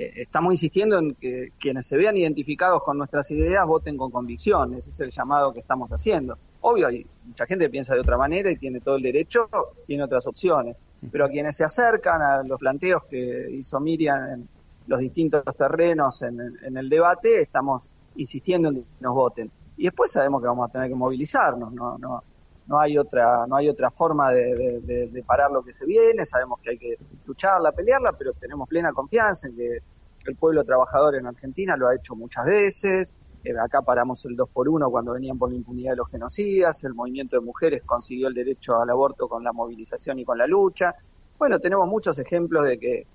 Eh, 0.00 0.22
estamos 0.22 0.54
insistiendo 0.54 0.98
en 0.98 1.14
que 1.14 1.52
quienes 1.58 1.86
se 1.86 1.94
vean 1.98 2.16
identificados 2.16 2.82
con 2.82 2.96
nuestras 2.96 3.30
ideas 3.32 3.66
voten 3.66 3.98
con 3.98 4.10
convicción, 4.10 4.72
ese 4.72 4.88
es 4.88 5.00
el 5.00 5.10
llamado 5.10 5.52
que 5.52 5.60
estamos 5.60 5.90
haciendo. 5.90 6.38
Obvio, 6.62 6.86
hay 6.86 7.06
mucha 7.26 7.44
gente 7.44 7.66
que 7.66 7.70
piensa 7.70 7.94
de 7.94 8.00
otra 8.00 8.16
manera 8.16 8.50
y 8.50 8.56
tiene 8.56 8.80
todo 8.80 8.96
el 8.96 9.02
derecho, 9.02 9.50
tiene 9.84 10.02
otras 10.04 10.26
opciones, 10.26 10.74
pero 11.12 11.26
a 11.26 11.28
quienes 11.28 11.54
se 11.54 11.64
acercan 11.64 12.22
a 12.22 12.42
los 12.42 12.58
planteos 12.58 13.04
que 13.10 13.50
hizo 13.50 13.78
Miriam 13.78 14.26
en 14.32 14.48
los 14.86 15.00
distintos 15.00 15.44
terrenos 15.54 16.22
en, 16.22 16.40
en 16.40 16.76
el 16.78 16.88
debate, 16.88 17.42
estamos 17.42 17.90
insistiendo 18.16 18.70
en 18.70 18.76
que 18.76 18.84
nos 19.00 19.14
voten. 19.14 19.50
Y 19.76 19.84
después 19.84 20.10
sabemos 20.10 20.40
que 20.40 20.48
vamos 20.48 20.66
a 20.66 20.72
tener 20.72 20.88
que 20.88 20.94
movilizarnos, 20.94 21.74
no, 21.74 21.98
no, 21.98 22.24
no 22.70 22.78
hay 22.78 22.96
otra, 22.96 23.48
no 23.48 23.56
hay 23.56 23.68
otra 23.68 23.90
forma 23.90 24.30
de, 24.30 25.24
parar 25.26 25.50
lo 25.50 25.60
que 25.60 25.72
se 25.72 25.84
viene, 25.84 26.24
sabemos 26.24 26.60
que 26.60 26.70
hay 26.70 26.78
que 26.78 26.96
lucharla, 27.26 27.72
pelearla, 27.72 28.12
pero 28.12 28.32
tenemos 28.32 28.68
plena 28.68 28.92
confianza 28.92 29.48
en 29.48 29.56
que 29.56 29.78
el 30.24 30.36
pueblo 30.36 30.62
trabajador 30.62 31.16
en 31.16 31.26
Argentina 31.26 31.76
lo 31.76 31.88
ha 31.88 31.96
hecho 31.96 32.14
muchas 32.14 32.46
veces, 32.46 33.12
eh, 33.42 33.58
acá 33.58 33.82
paramos 33.82 34.24
el 34.24 34.36
2 34.36 34.48
por 34.50 34.68
1 34.68 34.88
cuando 34.88 35.14
venían 35.14 35.36
por 35.36 35.50
la 35.50 35.56
impunidad 35.56 35.92
de 35.92 35.96
los 35.96 36.08
genocidas, 36.10 36.84
el 36.84 36.94
movimiento 36.94 37.40
de 37.40 37.44
mujeres 37.44 37.82
consiguió 37.84 38.28
el 38.28 38.34
derecho 38.34 38.80
al 38.80 38.88
aborto 38.88 39.28
con 39.28 39.42
la 39.42 39.52
movilización 39.52 40.20
y 40.20 40.24
con 40.24 40.38
la 40.38 40.46
lucha. 40.46 40.94
Bueno, 41.40 41.58
tenemos 41.58 41.88
muchos 41.88 42.20
ejemplos 42.20 42.64
de 42.66 42.78
que 42.78 43.06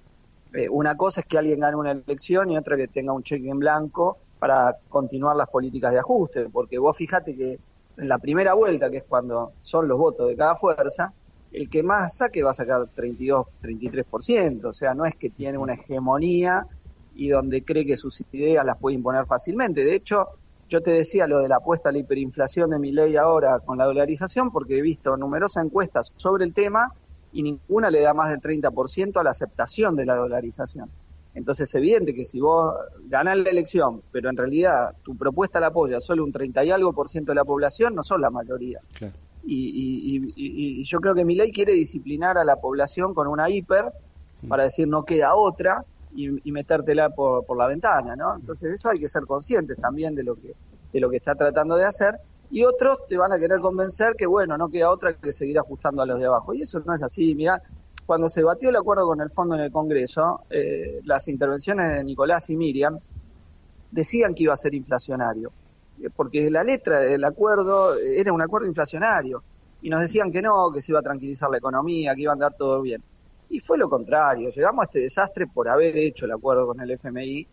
eh, 0.54 0.68
una 0.68 0.98
cosa 0.98 1.22
es 1.22 1.28
que 1.28 1.38
alguien 1.38 1.62
gane 1.62 1.78
una 1.78 1.92
elección 1.92 2.52
y 2.52 2.58
otra 2.58 2.76
que 2.76 2.90
tenga 2.90 3.14
un 3.14 3.24
cheque 3.24 3.48
en 3.48 3.60
blanco 3.60 4.18
para 4.38 4.76
continuar 4.90 5.38
las 5.38 5.50
políticas 5.50 5.94
de 5.94 6.00
ajuste, 6.00 6.50
porque 6.50 6.78
vos 6.78 6.98
fíjate 6.98 7.34
que 7.38 7.58
en 7.98 8.08
la 8.08 8.18
primera 8.18 8.54
vuelta, 8.54 8.90
que 8.90 8.98
es 8.98 9.04
cuando 9.04 9.54
son 9.60 9.88
los 9.88 9.98
votos 9.98 10.28
de 10.28 10.36
cada 10.36 10.56
fuerza, 10.56 11.14
el 11.52 11.70
que 11.70 11.84
más 11.84 12.18
saque 12.18 12.44
va 12.44 12.52
a 12.52 12.54
sacar 12.54 12.88
32, 12.94 13.48
33%, 13.62 14.66
o 14.66 14.74
sea, 14.74 14.94
no 14.94 15.06
es 15.06 15.16
que 15.16 15.30
tiene 15.30 15.58
una 15.58 15.74
hegemonía 15.74 16.66
y 17.16 17.30
donde 17.30 17.64
cree 17.64 17.86
que 17.86 17.96
sus 17.96 18.22
ideas 18.34 18.66
las 18.66 18.78
puede 18.78 18.96
imponer 18.96 19.26
fácilmente. 19.26 19.86
De 19.86 19.96
hecho, 19.96 20.28
yo 20.68 20.82
te 20.82 20.92
decía 20.92 21.28
lo 21.28 21.40
de 21.40 21.48
la 21.48 21.58
apuesta 21.58 21.90
a 21.90 21.92
la 21.92 22.00
hiperinflación 22.00 22.72
de 22.72 22.80
mi 22.80 22.92
ley 22.92 23.16
ahora 23.16 23.60
con 23.60 23.78
la 23.78 23.86
dolarización, 23.86 24.52
porque 24.52 24.78
he 24.78 24.82
visto 24.82 25.16
numerosas 25.16 25.64
encuestas 25.64 26.12
sobre 26.18 26.44
el 26.44 26.54
tema 26.54 26.94
y 27.32 27.44
ninguna 27.44 27.90
le 27.90 28.02
da 28.02 28.14
más 28.14 28.30
del 28.30 28.42
30% 28.42 29.18
a 29.18 29.24
la 29.24 29.30
aceptación 29.30 29.96
de 29.96 30.06
la 30.06 30.16
dolarización. 30.16 30.90
Entonces 31.36 31.68
es 31.68 31.76
evidente 31.76 32.14
que 32.14 32.24
si 32.24 32.40
vos 32.40 32.74
ganás 33.08 33.38
la 33.38 33.50
elección, 33.50 34.02
pero 34.12 34.30
en 34.30 34.38
realidad 34.38 34.96
tu 35.04 35.16
propuesta 35.18 35.60
la 35.60 35.68
apoya 35.68 36.00
solo 36.00 36.24
un 36.24 36.32
30 36.32 36.64
y 36.64 36.72
algo 36.72 36.94
por 36.94 37.10
ciento 37.10 37.34
de 37.34 37.36
la 37.36 37.46
población, 37.46 37.94
no 37.94 38.04
son 38.04 38.22
la 38.22 38.30
mayoría. 38.30 38.80
Y, 39.44 40.82
yo 40.84 41.00
creo 41.00 41.14
que 41.14 41.26
mi 41.26 41.36
ley 41.36 41.52
quiere 41.52 41.74
disciplinar 41.74 42.38
a 42.38 42.44
la 42.44 42.56
población 42.56 43.14
con 43.14 43.28
una 43.28 43.50
hiper 43.50 43.86
mm. 44.42 44.48
para 44.48 44.64
decir 44.64 44.88
no 44.88 45.04
queda 45.04 45.36
otra 45.36 45.84
y, 46.16 46.52
metértela 46.52 47.10
por, 47.10 47.46
por, 47.46 47.58
la 47.58 47.68
ventana, 47.68 48.16
¿no? 48.16 48.36
Entonces 48.36 48.74
eso 48.74 48.90
hay 48.90 48.98
que 48.98 49.10
ser 49.10 49.26
conscientes 49.26 49.78
también 49.78 50.16
de 50.16 50.24
lo 50.24 50.36
que 50.36 50.56
de 50.94 51.02
lo 51.02 51.10
que 51.10 51.18
está 51.18 51.36
tratando 51.36 51.76
de 51.76 51.84
hacer 51.84 52.16
y 52.50 52.64
otros 52.64 53.06
te 53.06 53.18
van 53.18 53.34
a 53.34 53.38
querer 53.38 53.60
convencer 53.60 54.16
que 54.18 54.26
bueno 54.26 54.58
no 54.58 54.70
queda 54.70 54.90
otra 54.90 55.14
que 55.14 55.34
seguir 55.34 55.60
ajustando 55.60 56.02
a 56.02 56.06
los 56.06 56.18
de 56.20 56.26
abajo 56.26 56.54
y 56.54 56.62
eso 56.62 56.80
no 56.80 56.94
es 56.94 57.04
así. 57.04 57.36
Mira, 57.36 57.62
cuando 58.06 58.30
se 58.30 58.44
batió 58.44 58.70
el 58.70 58.76
acuerdo 58.76 59.08
con 59.08 59.20
el 59.20 59.30
fondo 59.30 59.56
en 59.56 59.62
el 59.62 59.72
Congreso, 59.72 60.42
eh, 60.50 61.02
las 61.06 61.28
intervenciones 61.28 61.96
de 61.96 62.04
Nicolás 62.04 62.50
y 62.50 62.56
Miriam 62.56 63.00
decían 63.90 64.36
que 64.36 64.44
iba 64.44 64.54
a 64.54 64.58
ser 64.58 64.76
inflacionario, 64.76 65.52
eh, 66.02 66.10
porque 66.16 66.50
la 66.52 66.64
letra 66.64 67.00
del 67.00 67.24
acuerdo 67.24 67.98
eh, 67.98 68.20
era 68.20 68.32
un 68.32 68.42
acuerdo 68.42 68.68
inflacionario, 68.68 69.42
y 69.82 69.90
nos 69.90 70.02
decían 70.02 70.32
que 70.32 70.42
no, 70.42 70.72
que 70.72 70.82
se 70.82 70.92
iba 70.92 71.00
a 71.00 71.04
tranquilizar 71.04 71.50
la 71.50 71.58
economía, 71.58 72.14
que 72.14 72.22
iba 72.22 72.32
a 72.32 72.34
andar 72.34 72.54
todo 72.54 72.82
bien. 72.82 73.02
Y 73.50 73.60
fue 73.60 73.78
lo 73.78 73.90
contrario, 73.90 74.50
llegamos 74.50 74.84
a 74.84 74.86
este 74.86 75.00
desastre 75.00 75.48
por 75.48 75.68
haber 75.68 75.98
hecho 75.98 76.26
el 76.26 76.32
acuerdo 76.32 76.68
con 76.68 76.80
el 76.80 76.92
FMI, 76.92 77.48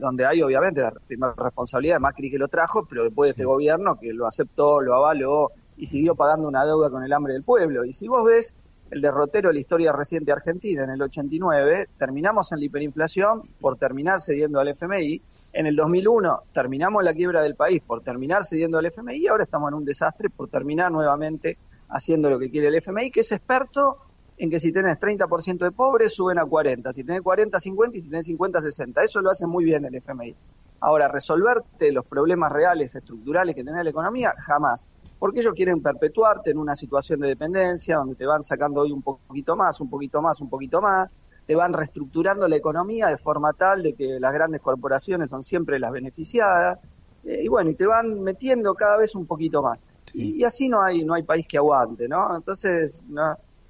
donde 0.00 0.24
hay 0.24 0.40
obviamente 0.40 0.80
la 0.80 0.92
primera 0.92 1.34
responsabilidad 1.36 1.96
de 1.96 2.00
Macri 2.00 2.30
que 2.30 2.38
lo 2.38 2.48
trajo, 2.48 2.86
pero 2.88 3.04
después 3.04 3.28
de 3.28 3.30
este 3.32 3.44
gobierno 3.44 3.98
que 3.98 4.14
lo 4.14 4.26
aceptó, 4.26 4.80
lo 4.80 4.94
avaló 4.94 5.50
y 5.76 5.86
siguió 5.86 6.14
pagando 6.14 6.48
una 6.48 6.64
deuda 6.64 6.88
con 6.88 7.02
el 7.02 7.12
hambre 7.12 7.34
del 7.34 7.42
pueblo. 7.42 7.84
Y 7.84 7.92
si 7.92 8.08
vos 8.08 8.24
ves 8.24 8.54
el 8.90 9.00
derrotero 9.00 9.48
de 9.48 9.54
la 9.54 9.60
historia 9.60 9.92
reciente 9.92 10.32
argentina 10.32 10.84
en 10.84 10.90
el 10.90 11.02
89, 11.02 11.88
terminamos 11.98 12.52
en 12.52 12.60
la 12.60 12.64
hiperinflación 12.64 13.42
por 13.60 13.76
terminar 13.76 14.20
cediendo 14.20 14.60
al 14.60 14.68
FMI, 14.68 15.20
en 15.52 15.66
el 15.66 15.76
2001 15.76 16.42
terminamos 16.52 17.02
la 17.02 17.14
quiebra 17.14 17.42
del 17.42 17.54
país 17.54 17.82
por 17.82 18.02
terminar 18.02 18.44
cediendo 18.44 18.78
al 18.78 18.86
FMI 18.86 19.16
y 19.16 19.26
ahora 19.28 19.44
estamos 19.44 19.70
en 19.70 19.74
un 19.74 19.84
desastre 19.84 20.30
por 20.30 20.48
terminar 20.48 20.92
nuevamente 20.92 21.58
haciendo 21.88 22.28
lo 22.30 22.38
que 22.38 22.50
quiere 22.50 22.68
el 22.68 22.74
FMI, 22.74 23.10
que 23.10 23.20
es 23.20 23.32
experto 23.32 23.98
en 24.36 24.50
que 24.50 24.60
si 24.60 24.72
tenés 24.72 24.98
30% 24.98 25.58
de 25.58 25.72
pobres 25.72 26.14
suben 26.14 26.38
a 26.38 26.44
40, 26.44 26.92
si 26.92 27.02
tenés 27.02 27.22
40 27.22 27.58
50 27.58 27.96
y 27.96 28.00
si 28.00 28.10
tenés 28.10 28.26
50 28.26 28.60
60. 28.60 29.02
Eso 29.02 29.20
lo 29.20 29.30
hace 29.30 29.46
muy 29.46 29.64
bien 29.64 29.84
el 29.84 29.94
FMI. 29.94 30.34
Ahora, 30.80 31.08
resolverte 31.08 31.90
los 31.90 32.04
problemas 32.06 32.52
reales, 32.52 32.94
estructurales 32.94 33.56
que 33.56 33.64
tiene 33.64 33.82
la 33.82 33.90
economía, 33.90 34.34
jamás 34.38 34.86
porque 35.18 35.40
ellos 35.40 35.54
quieren 35.54 35.82
perpetuarte 35.82 36.50
en 36.50 36.58
una 36.58 36.76
situación 36.76 37.20
de 37.20 37.28
dependencia 37.28 37.96
donde 37.96 38.14
te 38.14 38.26
van 38.26 38.42
sacando 38.42 38.82
hoy 38.82 38.92
un 38.92 39.02
poquito 39.02 39.56
más, 39.56 39.80
un 39.80 39.90
poquito 39.90 40.22
más, 40.22 40.40
un 40.40 40.48
poquito 40.48 40.80
más, 40.80 41.10
te 41.44 41.54
van 41.54 41.72
reestructurando 41.72 42.46
la 42.46 42.56
economía 42.56 43.08
de 43.08 43.16
forma 43.16 43.52
tal 43.52 43.82
de 43.82 43.94
que 43.94 44.20
las 44.20 44.32
grandes 44.32 44.60
corporaciones 44.60 45.30
son 45.30 45.42
siempre 45.42 45.78
las 45.78 45.90
beneficiadas, 45.90 46.78
eh, 47.24 47.42
y 47.42 47.48
bueno, 47.48 47.70
y 47.70 47.74
te 47.74 47.86
van 47.86 48.22
metiendo 48.22 48.74
cada 48.74 48.98
vez 48.98 49.14
un 49.14 49.26
poquito 49.26 49.62
más. 49.62 49.78
Y, 50.14 50.42
así 50.44 50.68
no 50.68 50.80
hay, 50.80 51.04
no 51.04 51.14
hay 51.14 51.22
país 51.22 51.46
que 51.46 51.58
aguante, 51.58 52.08
¿no? 52.08 52.34
Entonces, 52.34 53.06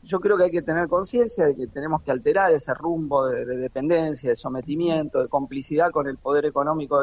yo 0.03 0.21
creo 0.21 0.37
que 0.37 0.45
hay 0.45 0.51
que 0.51 0.63
tener 0.63 0.87
conciencia 0.89 1.47
de 1.47 1.57
que 1.57 1.67
tenemos 1.67 2.03
que 2.03 2.13
alterar 2.13 2.53
ese 2.53 2.73
rumbo 2.75 3.27
de, 3.27 3.45
dependencia, 3.45 4.31
de 4.31 4.37
sometimiento, 4.37 5.21
de 5.21 5.29
complicidad 5.29 5.91
con 5.91 6.07
el 6.07 6.17
poder 6.17 6.47
económico 6.47 7.01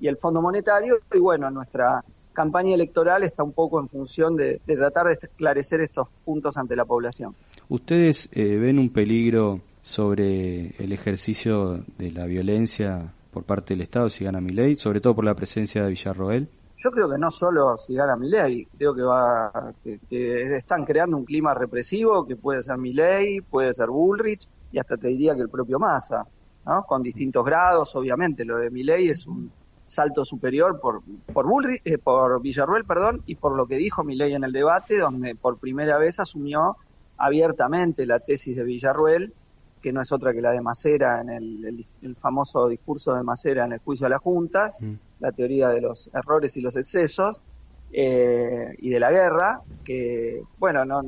y 0.00 0.08
el 0.08 0.16
Fondo 0.16 0.40
Monetario, 0.40 0.96
y 1.12 1.18
bueno, 1.18 1.50
nuestra 1.50 2.02
campaña 2.32 2.74
electoral 2.74 3.22
está 3.22 3.42
un 3.42 3.52
poco 3.52 3.80
en 3.80 3.88
función 3.88 4.36
de, 4.36 4.60
tratar 4.66 5.06
de 5.06 5.14
esclarecer 5.14 5.80
estos 5.80 6.08
puntos 6.24 6.56
ante 6.56 6.76
la 6.76 6.84
población. 6.84 7.34
¿Ustedes 7.68 8.28
eh, 8.32 8.56
ven 8.56 8.78
un 8.78 8.90
peligro 8.90 9.60
sobre 9.82 10.74
el 10.78 10.92
ejercicio 10.92 11.84
de 11.98 12.12
la 12.12 12.26
violencia 12.26 13.12
por 13.30 13.44
parte 13.44 13.74
del 13.74 13.82
Estado 13.82 14.08
si 14.08 14.24
gana 14.24 14.40
mi 14.40 14.50
ley, 14.50 14.76
sobre 14.76 15.00
todo 15.00 15.14
por 15.14 15.24
la 15.24 15.34
presencia 15.34 15.82
de 15.82 15.90
Villarroel? 15.90 16.48
Yo 16.82 16.90
creo 16.90 17.10
que 17.10 17.18
no 17.18 17.30
solo 17.30 17.76
si 17.76 17.94
gana 17.94 18.16
mi 18.16 18.30
ley, 18.30 18.66
creo 18.78 18.94
que 18.94 19.02
va 19.02 19.74
que, 19.84 20.56
están 20.56 20.86
creando 20.86 21.16
un 21.16 21.26
clima 21.26 21.52
represivo 21.52 22.26
que 22.26 22.36
puede 22.36 22.62
ser 22.62 22.78
mi 22.78 22.94
ley, 22.94 23.40
puede 23.42 23.74
ser 23.74 23.88
Bullrich 23.88 24.48
y 24.72 24.78
hasta 24.78 24.96
te 24.96 25.08
diría 25.08 25.34
que 25.34 25.42
el 25.42 25.50
propio 25.50 25.78
Massa, 25.78 26.24
¿no? 26.64 26.82
con 26.84 27.02
distintos 27.02 27.44
grados, 27.44 27.94
obviamente 27.96 28.46
lo 28.46 28.56
de 28.56 28.70
mi 28.70 28.82
ley 28.82 29.10
es 29.10 29.26
un 29.26 29.50
salto 29.90 30.24
superior 30.24 30.78
por 30.80 31.02
por, 31.32 31.46
eh, 31.84 31.98
por 31.98 32.40
Villarruel 32.40 32.84
perdón, 32.84 33.22
y 33.26 33.34
por 33.34 33.56
lo 33.56 33.66
que 33.66 33.76
dijo 33.76 34.04
Milei 34.04 34.34
en 34.34 34.44
el 34.44 34.52
debate, 34.52 34.98
donde 34.98 35.34
por 35.34 35.58
primera 35.58 35.98
vez 35.98 36.20
asumió 36.20 36.76
abiertamente 37.16 38.06
la 38.06 38.20
tesis 38.20 38.56
de 38.56 38.62
Villarruel, 38.62 39.34
que 39.82 39.92
no 39.92 40.00
es 40.00 40.12
otra 40.12 40.32
que 40.32 40.40
la 40.40 40.52
de 40.52 40.60
Macera 40.60 41.20
en 41.20 41.30
el, 41.30 41.86
famoso 42.16 42.68
discurso 42.68 43.14
de 43.14 43.24
Macera 43.24 43.64
en 43.64 43.72
el 43.72 43.78
juicio 43.80 44.06
a 44.06 44.10
la 44.10 44.18
Junta, 44.18 44.74
mm. 44.78 44.92
la 45.18 45.32
teoría 45.32 45.70
de 45.70 45.80
los 45.80 46.08
errores 46.14 46.56
y 46.56 46.60
los 46.60 46.76
excesos, 46.76 47.40
eh, 47.92 48.72
y 48.78 48.90
de 48.90 49.00
la 49.00 49.10
guerra, 49.10 49.60
que, 49.84 50.44
bueno, 50.58 50.84
no, 50.84 51.02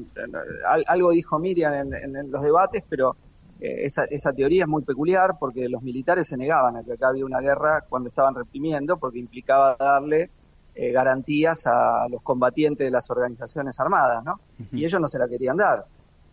algo 0.89 1.11
dijo 1.13 1.39
Miriam 1.39 1.93
en 1.95 2.33
los 2.33 2.43
debates, 2.43 2.83
pero 2.89 3.15
esa, 3.63 4.05
esa 4.05 4.33
teoría 4.33 4.65
es 4.65 4.69
muy 4.69 4.83
peculiar 4.83 5.37
porque 5.39 5.69
los 5.69 5.83
militares 5.83 6.27
se 6.27 6.37
negaban 6.37 6.77
a 6.77 6.83
que 6.83 6.95
acá 6.95 7.09
había 7.09 7.25
una 7.25 7.41
guerra 7.41 7.85
cuando 7.89 8.09
estaban 8.09 8.35
reprimiendo 8.35 8.97
porque 8.97 9.19
implicaba 9.19 9.77
darle 9.79 10.31
eh, 10.75 10.91
garantías 10.91 11.67
a 11.67 12.09
los 12.09 12.23
combatientes 12.23 12.87
de 12.87 12.91
las 12.91 13.11
organizaciones 13.11 13.79
armadas, 13.79 14.25
¿no? 14.25 14.41
Y 14.73 14.85
ellos 14.85 15.01
no 15.01 15.07
se 15.07 15.19
la 15.19 15.29
querían 15.29 15.57
dar. 15.57 15.85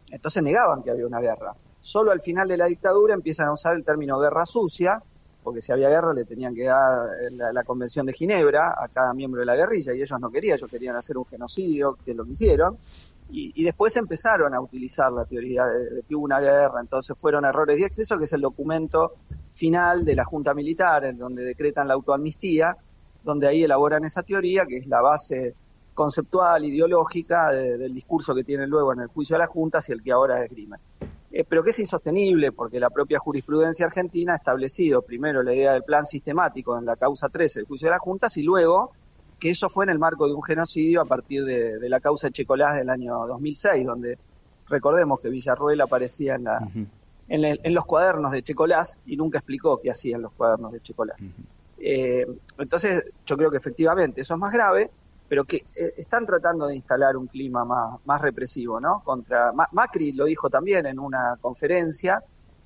Entonces 0.09 0.41
negaban 0.41 0.81
que 0.81 0.91
había 0.91 1.05
una 1.05 1.19
guerra. 1.19 1.53
Solo 1.81 2.11
al 2.11 2.21
final 2.21 2.47
de 2.47 2.57
la 2.57 2.65
dictadura 2.65 3.13
empiezan 3.13 3.49
a 3.49 3.53
usar 3.53 3.75
el 3.75 3.83
término 3.83 4.17
guerra 4.17 4.45
sucia, 4.45 5.03
porque 5.43 5.61
si 5.61 5.71
había 5.71 5.89
guerra 5.89 6.13
le 6.13 6.25
tenían 6.25 6.53
que 6.53 6.65
dar 6.65 7.07
eh, 7.21 7.31
la, 7.31 7.63
Convención 7.63 8.05
de 8.05 8.13
Ginebra 8.13 8.75
a 8.77 8.87
cada 8.89 9.13
miembro 9.13 9.39
de 9.39 9.45
la 9.45 9.55
guerrilla 9.55 9.93
y 9.93 10.01
ellos 10.01 10.19
no 10.19 10.29
querían, 10.29 10.57
ellos 10.57 10.69
querían 10.69 10.95
hacer 10.95 11.17
un 11.17 11.25
genocidio, 11.25 11.97
que 12.03 12.13
lo 12.13 12.25
que 12.25 12.31
hicieron. 12.31 12.77
Y, 13.31 13.63
después 13.63 13.95
empezaron 13.95 14.55
a 14.55 14.59
utilizar 14.59 15.11
la 15.11 15.23
teoría 15.23 15.63
de, 15.65 16.01
que 16.01 16.15
hubo 16.15 16.25
una 16.25 16.39
guerra, 16.39 16.81
entonces 16.81 17.15
fueron 17.15 17.45
errores 17.45 17.79
y 17.79 17.83
excesos, 17.83 18.17
que 18.17 18.23
es 18.23 18.33
el 18.33 18.41
documento 18.41 19.13
final 19.51 20.03
de 20.03 20.15
la 20.15 20.25
Junta 20.25 20.55
Militar, 20.55 21.05
en 21.05 21.19
donde 21.19 21.43
decretan 21.43 21.87
la 21.87 21.93
autoamnistía, 21.93 22.75
donde 23.23 23.47
ahí 23.47 23.63
elaboran 23.63 24.03
esa 24.03 24.23
teoría, 24.23 24.65
que 24.65 24.77
es 24.77 24.87
la 24.87 25.01
base 25.01 25.53
conceptual, 25.93 26.65
ideológica 26.65 27.51
del 27.51 27.93
discurso 27.93 28.33
que 28.33 28.43
tienen 28.43 28.67
luego 28.67 28.93
en 28.93 29.01
el 29.01 29.07
juicio 29.07 29.35
de 29.35 29.39
las 29.39 29.49
juntas 29.49 29.87
y 29.89 29.91
el 29.91 30.01
que 30.01 30.11
ahora 30.11 30.43
es 30.43 30.49
Eh, 31.31 31.45
pero 31.47 31.63
que 31.63 31.69
es 31.69 31.79
insostenible 31.79 32.51
porque 32.51 32.79
la 32.79 32.89
propia 32.89 33.19
jurisprudencia 33.19 33.85
argentina 33.85 34.33
ha 34.33 34.37
establecido 34.37 35.03
primero 35.03 35.43
la 35.43 35.53
idea 35.53 35.73
del 35.73 35.83
plan 35.83 36.05
sistemático 36.05 36.77
en 36.77 36.85
la 36.85 36.95
causa 36.95 37.29
13 37.29 37.59
del 37.59 37.67
juicio 37.67 37.87
de 37.87 37.91
las 37.91 38.01
juntas 38.01 38.35
y 38.37 38.43
luego 38.43 38.91
que 39.39 39.51
eso 39.51 39.69
fue 39.69 39.85
en 39.85 39.91
el 39.91 39.99
marco 39.99 40.27
de 40.27 40.33
un 40.33 40.43
genocidio 40.43 41.01
a 41.01 41.05
partir 41.05 41.45
de, 41.45 41.87
la 41.87 41.99
causa 41.99 42.27
de 42.27 42.33
Checolás 42.33 42.75
del 42.75 42.89
año 42.89 43.25
2006, 43.27 43.85
donde 43.85 44.17
recordemos 44.67 45.19
que 45.21 45.29
Villarruel 45.29 45.79
aparecía 45.81 46.35
en, 46.35 46.43
la, 46.43 46.67
en, 47.29 47.73
los 47.73 47.85
cuadernos 47.85 48.31
de 48.31 48.43
Checolás 48.43 48.99
y 49.05 49.15
nunca 49.15 49.37
explicó 49.37 49.79
qué 49.81 49.91
hacía 49.91 50.17
en 50.17 50.23
los 50.23 50.33
cuadernos 50.33 50.73
de 50.73 50.81
Checolás. 50.81 51.21
Eh, 51.77 52.27
entonces, 52.57 53.13
yo 53.25 53.37
creo 53.37 53.49
que 53.49 53.57
efectivamente 53.57 54.21
eso 54.21 54.33
es 54.33 54.39
más 54.39 54.51
grave, 54.51 54.91
pero 55.29 55.45
que 55.45 55.57
eh, 55.75 55.93
están 55.97 56.25
tratando 56.25 56.67
de 56.67 56.75
instalar 56.75 57.15
un 57.15 57.27
clima 57.27 57.63
más, 57.63 57.99
más 58.05 58.19
represivo, 58.19 58.81
¿no? 58.81 59.01
Contra 59.05 59.53
Macri 59.71 60.11
lo 60.13 60.25
dijo 60.25 60.49
también 60.49 60.87
en 60.87 60.99
una 60.99 61.37
conferencia 61.39 62.21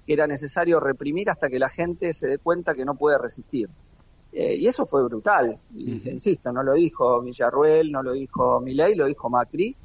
que 0.08 0.14
era 0.14 0.26
necesario 0.26 0.80
reprimir 0.80 1.30
hasta 1.30 1.50
que 1.50 1.60
la 1.60 1.70
gente 1.70 2.14
se 2.14 2.28
dé 2.28 2.38
cuenta 2.38 2.74
que 2.74 2.86
no 2.86 2.96
puede 2.96 3.18
resistir. 3.18 3.70
Eh, 4.32 4.56
y 4.56 4.68
eso 4.68 4.86
fue 4.86 5.04
brutal, 5.04 5.60
insisto, 5.76 6.52
no 6.52 6.64
lo 6.64 6.74
dijo 6.74 7.22
Villarruel, 7.22 7.92
no 7.92 8.02
lo 8.02 8.14
dijo 8.14 8.60
Milei, 8.62 8.96
lo 8.96 9.06
dijo 9.06 9.30
Macri. 9.30 9.76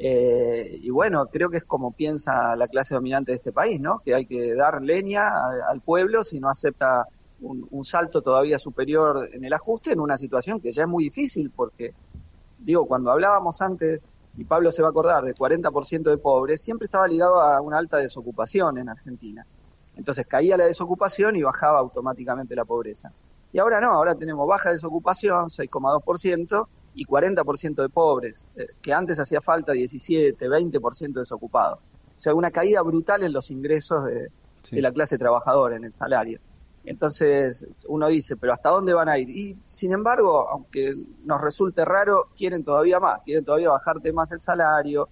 Eh, 0.00 0.78
y 0.80 0.90
bueno, 0.90 1.26
creo 1.26 1.50
que 1.50 1.58
es 1.58 1.64
como 1.64 1.92
piensa 1.92 2.56
la 2.56 2.68
clase 2.68 2.94
dominante 2.94 3.32
de 3.32 3.36
este 3.36 3.52
país, 3.52 3.80
¿no? 3.80 4.00
Que 4.00 4.14
hay 4.14 4.26
que 4.26 4.54
dar 4.54 4.82
leña 4.82 5.28
al 5.68 5.80
pueblo 5.80 6.24
si 6.24 6.40
no 6.40 6.48
acepta 6.48 7.06
un, 7.40 7.84
salto 7.84 8.22
todavía 8.22 8.58
superior 8.58 9.28
en 9.32 9.44
el 9.44 9.52
ajuste 9.52 9.92
en 9.92 10.00
una 10.00 10.18
situación 10.18 10.60
que 10.60 10.72
ya 10.72 10.82
es 10.82 10.88
muy 10.88 11.04
difícil 11.04 11.50
porque, 11.54 11.94
digo, 12.58 12.86
cuando 12.86 13.10
hablábamos 13.10 13.60
antes, 13.62 14.00
y 14.36 14.44
Pablo 14.44 14.70
se 14.70 14.82
va 14.82 14.88
a 14.88 14.90
acordar, 14.90 15.24
de 15.24 15.34
40% 15.34 16.02
de 16.02 16.18
pobres, 16.18 16.62
siempre 16.62 16.86
estaba 16.86 17.06
ligado 17.08 17.40
a 17.40 17.60
una 17.60 17.78
alta 17.78 17.98
desocupación 17.98 18.78
en 18.78 18.88
Argentina. 18.88 19.46
Entonces 19.96 20.26
caía 20.26 20.56
la 20.56 20.66
desocupación 20.66 21.36
y 21.36 21.42
bajaba 21.42 21.78
automáticamente 21.80 22.54
la 22.54 22.64
pobreza. 22.64 23.12
Y 23.52 23.58
ahora 23.58 23.80
no, 23.80 23.92
ahora 23.92 24.14
tenemos 24.14 24.46
baja 24.46 24.70
desocupación, 24.70 25.46
6,2%, 25.46 26.66
y 26.94 27.04
40% 27.04 27.82
de 27.82 27.88
pobres, 27.88 28.46
eh, 28.56 28.66
que 28.82 28.92
antes 28.92 29.18
hacía 29.18 29.40
falta 29.40 29.72
17, 29.72 30.48
20% 30.48 31.12
desocupados. 31.12 31.78
O 31.78 32.18
sea, 32.20 32.34
una 32.34 32.50
caída 32.50 32.82
brutal 32.82 33.22
en 33.22 33.32
los 33.32 33.50
ingresos 33.50 34.04
de, 34.04 34.30
de 34.70 34.82
la 34.82 34.92
clase 34.92 35.16
trabajadora, 35.16 35.76
en 35.76 35.84
el 35.84 35.92
salario. 35.92 36.40
Entonces 36.84 37.84
uno 37.86 38.08
dice, 38.08 38.36
pero 38.36 38.52
¿hasta 38.52 38.70
dónde 38.70 38.94
van 38.94 39.08
a 39.08 39.18
ir? 39.18 39.28
Y 39.28 39.56
sin 39.68 39.92
embargo, 39.92 40.48
aunque 40.48 40.94
nos 41.24 41.40
resulte 41.40 41.84
raro, 41.84 42.28
quieren 42.36 42.64
todavía 42.64 42.98
más, 42.98 43.20
quieren 43.24 43.44
todavía 43.44 43.70
bajarte 43.70 44.12
más 44.12 44.32
el 44.32 44.40
salario, 44.40 45.08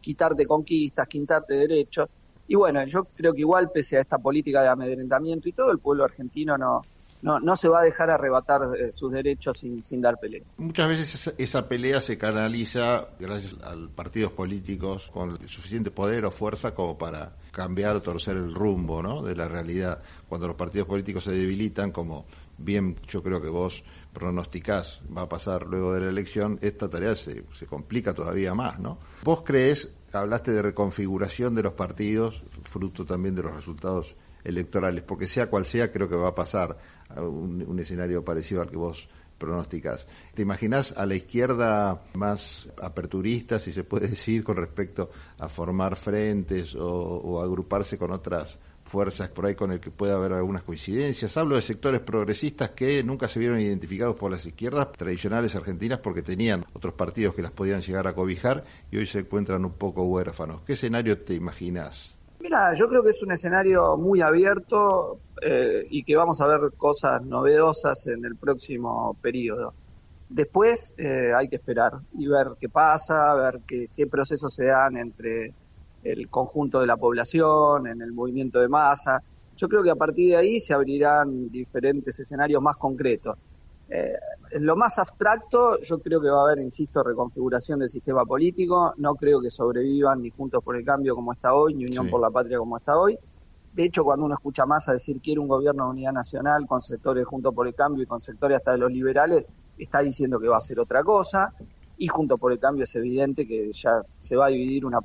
quitarte 0.00 0.46
conquistas, 0.46 1.06
quitarte 1.06 1.54
derechos. 1.54 2.08
Y 2.48 2.56
bueno, 2.56 2.84
yo 2.84 3.04
creo 3.14 3.32
que 3.32 3.40
igual, 3.40 3.70
pese 3.70 3.96
a 3.96 4.00
esta 4.00 4.18
política 4.18 4.62
de 4.62 4.68
amedrentamiento 4.68 5.48
y 5.48 5.52
todo, 5.52 5.70
el 5.70 5.78
pueblo 5.78 6.04
argentino 6.04 6.58
no, 6.58 6.80
no, 7.22 7.38
no 7.40 7.56
se 7.56 7.68
va 7.68 7.80
a 7.80 7.82
dejar 7.82 8.10
arrebatar 8.10 8.62
eh, 8.78 8.92
sus 8.92 9.12
derechos 9.12 9.58
sin, 9.58 10.00
dar 10.00 10.18
pelea. 10.18 10.42
Muchas 10.56 10.88
veces 10.88 11.34
esa, 11.36 11.68
pelea 11.68 12.00
se 12.00 12.16
canaliza 12.16 13.08
gracias 13.18 13.56
a 13.62 13.74
partidos 13.94 14.32
políticos 14.32 15.10
con 15.12 15.36
suficiente 15.48 15.90
poder 15.90 16.24
o 16.24 16.30
fuerza 16.30 16.74
como 16.74 16.96
para 16.96 17.36
cambiar 17.50 17.96
o 17.96 18.02
torcer 18.02 18.36
el 18.36 18.54
rumbo 18.54 19.22
de 19.22 19.36
la 19.36 19.48
realidad. 19.48 20.02
Cuando 20.28 20.46
los 20.46 20.56
partidos 20.56 20.88
políticos 20.88 21.24
se 21.24 21.32
debilitan, 21.32 21.92
como 21.92 22.26
bien 22.56 22.96
yo 23.06 23.22
creo 23.22 23.40
que 23.40 23.48
vos 23.48 23.82
pronosticás 24.12 25.02
va 25.16 25.22
a 25.22 25.28
pasar 25.28 25.66
luego 25.66 25.94
de 25.94 26.00
la 26.00 26.08
elección, 26.08 26.58
esta 26.62 26.88
tarea 26.88 27.14
se, 27.14 27.44
se 27.52 27.66
complica 27.66 28.14
todavía 28.14 28.54
más. 28.54 28.78
¿no? 28.78 28.98
¿Vos 29.22 29.42
crees, 29.42 29.90
hablaste 30.12 30.52
de 30.52 30.62
reconfiguración 30.62 31.54
de 31.54 31.62
los 31.62 31.74
partidos, 31.74 32.42
fruto 32.64 33.04
también 33.04 33.34
de 33.34 33.42
los 33.42 33.54
resultados 33.54 34.16
electorales, 34.44 35.02
porque 35.02 35.26
sea 35.26 35.48
cual 35.48 35.66
sea, 35.66 35.92
creo 35.92 36.08
que 36.08 36.16
va 36.16 36.28
a 36.28 36.34
pasar 36.34 36.78
un, 37.18 37.78
escenario 37.78 38.24
parecido 38.24 38.62
al 38.62 38.70
que 38.70 38.76
vos 38.76 39.08
pronosticas. 39.38 40.06
¿Te 40.34 40.42
imaginas 40.42 40.92
a 40.96 41.06
la 41.06 41.14
izquierda 41.14 42.02
más 42.14 42.68
aperturista, 42.80 43.58
si 43.58 43.72
se 43.72 43.84
puede 43.84 44.08
decir, 44.10 44.44
con 44.44 44.56
respecto 44.56 45.10
a 45.38 45.48
formar 45.48 45.96
frentes 45.96 46.76
o, 46.78 47.40
agruparse 47.42 47.96
con 47.96 48.12
otras 48.12 48.58
fuerzas 48.84 49.28
por 49.28 49.46
ahí 49.46 49.54
con 49.54 49.70
el 49.72 49.78
que 49.78 49.90
pueda 49.90 50.16
haber 50.16 50.32
algunas 50.34 50.62
coincidencias? 50.62 51.36
Hablo 51.36 51.56
de 51.56 51.62
sectores 51.62 52.00
progresistas 52.00 52.70
que 52.70 53.02
nunca 53.02 53.28
se 53.28 53.40
vieron 53.40 53.60
identificados 53.60 54.16
por 54.16 54.30
las 54.30 54.44
izquierdas 54.44 54.92
tradicionales 54.92 55.54
argentinas 55.54 56.00
porque 56.00 56.22
tenían 56.22 56.66
otros 56.74 56.94
partidos 56.94 57.34
que 57.34 57.42
las 57.42 57.52
podían 57.52 57.80
llegar 57.80 58.06
a 58.06 58.14
cobijar 58.14 58.64
y 58.90 58.98
hoy 58.98 59.06
se 59.06 59.20
encuentran 59.20 59.64
un 59.64 59.72
poco 59.72 60.04
huérfanos. 60.04 60.60
¿Qué 60.62 60.74
escenario 60.74 61.18
te 61.18 61.34
imaginas? 61.34 62.19
Mira, 62.40 62.72
yo 62.72 62.88
creo 62.88 63.02
que 63.02 63.10
es 63.10 63.22
un 63.22 63.32
escenario 63.32 63.98
muy 63.98 64.22
abierto 64.22 65.20
eh, 65.42 65.86
y 65.90 66.02
que 66.04 66.16
vamos 66.16 66.40
a 66.40 66.46
ver 66.46 66.72
cosas 66.74 67.22
novedosas 67.22 68.06
en 68.06 68.24
el 68.24 68.36
próximo 68.36 69.14
periodo. 69.20 69.74
Después 70.26 70.94
eh, 70.96 71.32
hay 71.36 71.48
que 71.48 71.56
esperar 71.56 71.92
y 72.18 72.26
ver 72.28 72.52
qué 72.58 72.70
pasa, 72.70 73.34
ver 73.34 73.60
qué, 73.66 74.06
procesos 74.06 74.54
se 74.54 74.64
dan 74.64 74.96
entre 74.96 75.52
el 76.02 76.30
conjunto 76.30 76.80
de 76.80 76.86
la 76.86 76.96
población, 76.96 77.86
en 77.86 78.00
el 78.00 78.12
movimiento 78.12 78.58
de 78.58 78.68
masa. 78.68 79.22
Yo 79.56 79.68
creo 79.68 79.82
que 79.82 79.90
a 79.90 79.96
partir 79.96 80.30
de 80.30 80.36
ahí 80.36 80.60
se 80.60 80.72
abrirán 80.72 81.50
diferentes 81.50 82.18
escenarios 82.20 82.62
más 82.62 82.76
concretos. 82.78 83.36
Eh, 83.88 84.14
en 84.50 84.66
lo 84.66 84.76
más 84.76 84.98
abstracto, 84.98 85.80
yo 85.80 85.98
creo 86.00 86.20
que 86.20 86.28
va 86.28 86.40
a 86.40 86.44
haber, 86.44 86.58
insisto, 86.58 87.02
reconfiguración 87.02 87.78
del 87.78 87.88
sistema 87.88 88.24
político. 88.24 88.94
No 88.96 89.14
creo 89.14 89.40
que 89.40 89.50
sobrevivan 89.50 90.22
ni 90.22 90.30
Juntos 90.30 90.62
por 90.62 90.76
el 90.76 90.84
Cambio 90.84 91.14
como 91.14 91.32
está 91.32 91.54
hoy, 91.54 91.74
ni 91.74 91.84
Unión 91.84 92.08
por 92.08 92.20
la 92.20 92.30
Patria 92.30 92.58
como 92.58 92.76
está 92.76 92.98
hoy. 92.98 93.18
De 93.72 93.84
hecho, 93.84 94.02
cuando 94.02 94.26
uno 94.26 94.34
escucha 94.34 94.66
más 94.66 94.88
a 94.88 94.92
decir 94.92 95.20
quiere 95.20 95.40
un 95.40 95.46
gobierno 95.46 95.84
de 95.84 95.90
unidad 95.90 96.12
nacional 96.12 96.66
con 96.66 96.82
sectores 96.82 97.24
Juntos 97.24 97.54
por 97.54 97.68
el 97.68 97.74
Cambio 97.74 98.02
y 98.02 98.06
con 98.06 98.20
sectores 98.20 98.58
hasta 98.58 98.72
de 98.72 98.78
los 98.78 98.90
liberales, 98.90 99.44
está 99.78 100.00
diciendo 100.00 100.40
que 100.40 100.48
va 100.48 100.56
a 100.56 100.60
ser 100.60 100.80
otra 100.80 101.04
cosa. 101.04 101.54
Y 101.96 102.08
Juntos 102.08 102.40
por 102.40 102.50
el 102.50 102.58
Cambio 102.58 102.84
es 102.84 102.94
evidente 102.96 103.46
que 103.46 103.70
ya 103.72 104.02
se 104.18 104.36
va 104.36 104.46
a 104.46 104.48
dividir 104.48 104.84
una. 104.84 104.98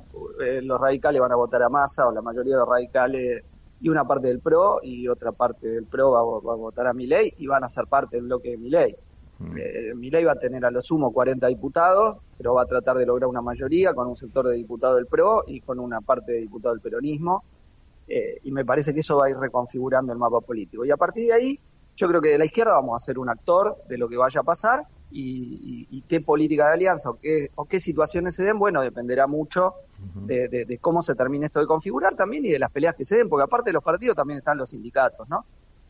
Eh, 0.44 0.60
los 0.62 0.80
radicales 0.80 1.20
van 1.20 1.32
a 1.32 1.36
votar 1.36 1.62
a 1.62 1.68
masa, 1.68 2.08
o 2.08 2.12
la 2.12 2.22
mayoría 2.22 2.54
de 2.54 2.60
los 2.60 2.68
radicales 2.68 3.44
y 3.80 3.88
una 3.88 4.04
parte 4.04 4.28
del 4.28 4.40
PRO 4.40 4.80
y 4.82 5.06
otra 5.06 5.32
parte 5.32 5.68
del 5.68 5.84
PRO 5.84 6.12
va, 6.12 6.20
a 6.20 6.56
votar 6.56 6.86
a 6.86 6.94
Milei 6.94 7.34
y 7.38 7.46
van 7.46 7.62
a 7.62 7.68
ser 7.68 7.86
parte 7.86 8.16
del 8.16 8.24
bloque 8.24 8.50
de 8.50 8.56
Milei. 8.56 8.92
Mm. 8.92 9.05
Eh, 9.56 9.92
Milei 9.94 10.24
va 10.24 10.32
a 10.32 10.38
tener 10.38 10.64
a 10.64 10.70
lo 10.70 10.80
sumo 10.80 11.12
40 11.12 11.46
diputados, 11.48 12.18
pero 12.38 12.54
va 12.54 12.62
a 12.62 12.66
tratar 12.66 12.96
de 12.96 13.04
lograr 13.04 13.28
una 13.28 13.42
mayoría 13.42 13.92
con 13.92 14.06
un 14.06 14.16
sector 14.16 14.46
de 14.46 14.54
diputados 14.56 14.96
del 14.96 15.06
PRO 15.06 15.44
y 15.46 15.60
con 15.60 15.78
una 15.78 16.00
parte 16.00 16.32
de 16.32 16.38
diputados 16.38 16.76
del 16.76 16.82
peronismo. 16.82 17.44
Eh, 18.08 18.40
y 18.44 18.52
me 18.52 18.64
parece 18.64 18.94
que 18.94 19.00
eso 19.00 19.16
va 19.16 19.26
a 19.26 19.30
ir 19.30 19.36
reconfigurando 19.36 20.12
el 20.12 20.18
mapa 20.18 20.40
político. 20.40 20.84
Y 20.84 20.90
a 20.90 20.96
partir 20.96 21.26
de 21.26 21.32
ahí, 21.34 21.60
yo 21.96 22.08
creo 22.08 22.20
que 22.20 22.30
de 22.30 22.38
la 22.38 22.44
izquierda 22.44 22.74
vamos 22.74 23.02
a 23.02 23.04
ser 23.04 23.18
un 23.18 23.28
actor 23.28 23.76
de 23.88 23.98
lo 23.98 24.08
que 24.08 24.16
vaya 24.16 24.40
a 24.40 24.44
pasar 24.44 24.84
y, 25.10 26.02
qué 26.08 26.20
política 26.20 26.68
de 26.68 26.74
alianza 26.74 27.10
o 27.10 27.18
qué, 27.18 27.50
o 27.54 27.64
qué 27.64 27.80
situaciones 27.80 28.34
se 28.34 28.44
den, 28.44 28.58
bueno, 28.58 28.82
dependerá 28.82 29.26
mucho 29.26 29.74
de, 30.14 30.78
cómo 30.80 31.02
se 31.02 31.14
termine 31.14 31.46
esto 31.46 31.60
de 31.60 31.66
configurar 31.66 32.14
también 32.14 32.44
y 32.44 32.50
de 32.50 32.58
las 32.58 32.70
peleas 32.70 32.94
que 32.94 33.04
se 33.04 33.16
den, 33.16 33.28
porque 33.28 33.44
aparte 33.44 33.70
de 33.70 33.74
los 33.74 33.82
partidos 33.82 34.16
también 34.16 34.38
están 34.38 34.58
los 34.58 34.70
sindicatos, 34.70 35.28
¿no? 35.28 35.44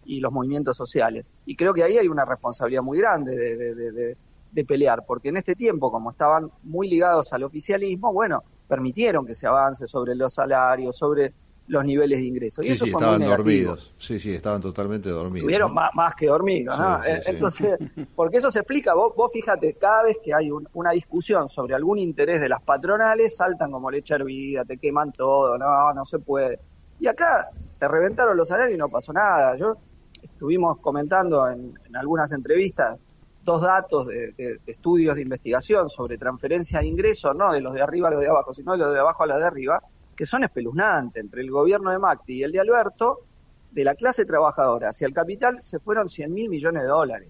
Y 0.06 0.20
los 0.20 0.32
movimientos 0.32 0.76
sociales. 0.76 1.26
Y 1.44 1.56
creo 1.56 1.74
que 1.74 1.82
ahí 1.82 1.98
hay 1.98 2.08
una 2.08 2.24
responsabilidad 2.24 2.82
muy 2.82 2.98
grande 2.98 3.36
de, 3.36 4.16
de 4.52 4.64
pelear, 4.64 5.04
porque 5.06 5.28
en 5.28 5.36
este 5.36 5.54
tiempo, 5.54 5.90
como 5.90 6.10
estaban 6.10 6.50
muy 6.62 6.88
ligados 6.88 7.32
al 7.32 7.42
oficialismo, 7.42 8.12
bueno, 8.12 8.42
permitieron 8.66 9.26
que 9.26 9.34
se 9.34 9.46
avance 9.46 9.86
sobre 9.86 10.14
los 10.14 10.32
salarios, 10.32 10.96
sobre 10.96 11.32
los 11.68 11.84
niveles 11.84 12.20
de 12.20 12.26
ingresos. 12.26 12.64
Sí, 12.64 12.76
sí, 12.76 12.88
estaban 12.88 13.24
dormidos. 13.24 13.92
Sí, 13.98 14.20
sí, 14.20 14.34
estaban 14.34 14.60
totalmente 14.60 15.10
dormidos. 15.10 15.40
Estuvieron 15.40 15.74
más, 15.74 16.14
que 16.14 16.26
dormidos. 16.26 16.78
Eh, 17.06 17.22
entonces, 17.26 17.78
porque 18.14 18.38
eso 18.38 18.50
se 18.50 18.60
explica, 18.60 18.94
vos, 18.94 19.12
vos 19.16 19.32
fíjate, 19.32 19.74
cada 19.74 20.04
vez 20.04 20.18
que 20.24 20.32
hay 20.32 20.48
una 20.50 20.92
discusión 20.92 21.48
sobre 21.48 21.74
algún 21.74 21.98
interés 21.98 22.40
de 22.40 22.48
las 22.48 22.62
patronales, 22.62 23.36
saltan 23.36 23.70
como 23.70 23.90
leche 23.90 24.14
hervida, 24.14 24.64
te 24.64 24.78
queman 24.78 25.12
todo, 25.12 25.58
no, 25.58 25.92
no 25.92 26.04
se 26.04 26.18
puede. 26.18 26.60
Y 26.98 27.08
acá 27.08 27.50
te 27.78 27.88
reventaron 27.88 28.36
los 28.36 28.48
salarios 28.48 28.76
y 28.76 28.78
no 28.78 28.88
pasó 28.88 29.12
nada. 29.12 29.56
Yo 29.56 29.76
estuvimos 30.22 30.78
comentando 30.78 31.48
en, 31.48 31.74
algunas 31.94 32.32
entrevistas 32.32 32.98
dos 33.44 33.62
datos 33.62 34.08
de, 34.08 34.60
estudios 34.66 35.16
de 35.16 35.22
investigación 35.22 35.88
sobre 35.88 36.18
transferencia 36.18 36.80
de 36.80 36.86
ingresos, 36.86 37.34
no 37.36 37.52
de 37.52 37.60
los 37.60 37.74
de 37.74 37.82
arriba 37.82 38.08
a 38.08 38.10
los 38.12 38.20
de 38.20 38.28
abajo, 38.28 38.52
sino 38.52 38.72
de 38.72 38.78
los 38.78 38.92
de 38.92 39.00
abajo 39.00 39.22
a 39.22 39.26
los 39.26 39.38
de 39.38 39.44
arriba, 39.44 39.80
que 40.16 40.26
son 40.26 40.42
espeluznantes. 40.44 41.22
Entre 41.22 41.42
el 41.42 41.50
gobierno 41.50 41.90
de 41.90 41.98
Macri 41.98 42.36
y 42.36 42.42
el 42.42 42.52
de 42.52 42.60
Alberto, 42.60 43.20
de 43.70 43.84
la 43.84 43.94
clase 43.94 44.24
trabajadora 44.24 44.88
hacia 44.88 45.06
el 45.06 45.12
capital 45.12 45.62
se 45.62 45.78
fueron 45.78 46.08
100 46.08 46.32
mil 46.32 46.48
millones 46.48 46.82
de 46.82 46.88
dólares. 46.88 47.28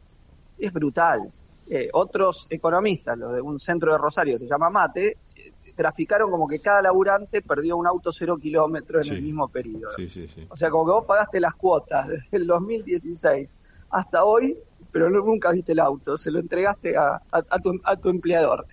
Es 0.59 0.73
brutal. 0.73 1.31
Eh, 1.69 1.91
otros 1.93 2.47
economistas, 2.49 3.19
los 3.19 3.35
de 3.35 3.41
un 3.41 3.59
centro 3.59 3.93
de 3.93 3.99
Rosario, 3.99 4.39
se 4.39 4.47
llama 4.47 4.71
Mate, 4.71 5.19
graficaron 5.77 6.31
como 6.31 6.47
que 6.47 6.61
cada 6.61 6.83
laburante 6.83 7.43
perdió 7.43 7.77
un 7.77 7.87
auto 7.87 8.13
cero 8.13 8.37
kilómetros 8.37 9.07
en 9.09 9.17
el 9.17 9.23
mismo 9.23 9.49
periodo. 9.49 9.91
O 10.49 10.57
sea, 10.57 10.71
como 10.71 10.87
que 10.87 10.93
vos 10.93 11.05
pagaste 11.07 11.41
las 11.41 11.55
cuotas 11.55 12.09
desde 12.09 12.37
el 12.37 12.47
2016 12.47 13.57
hasta 13.91 14.25
hoy, 14.25 14.57
pero 14.91 15.11
nunca 15.11 15.51
viste 15.53 15.73
el 15.73 15.81
auto, 15.81 16.17
se 16.17 16.31
lo 16.31 16.41
entregaste 16.41 16.97
a, 16.97 17.21
a, 17.31 17.97
tu, 17.99 18.09
empleador. 18.09 18.67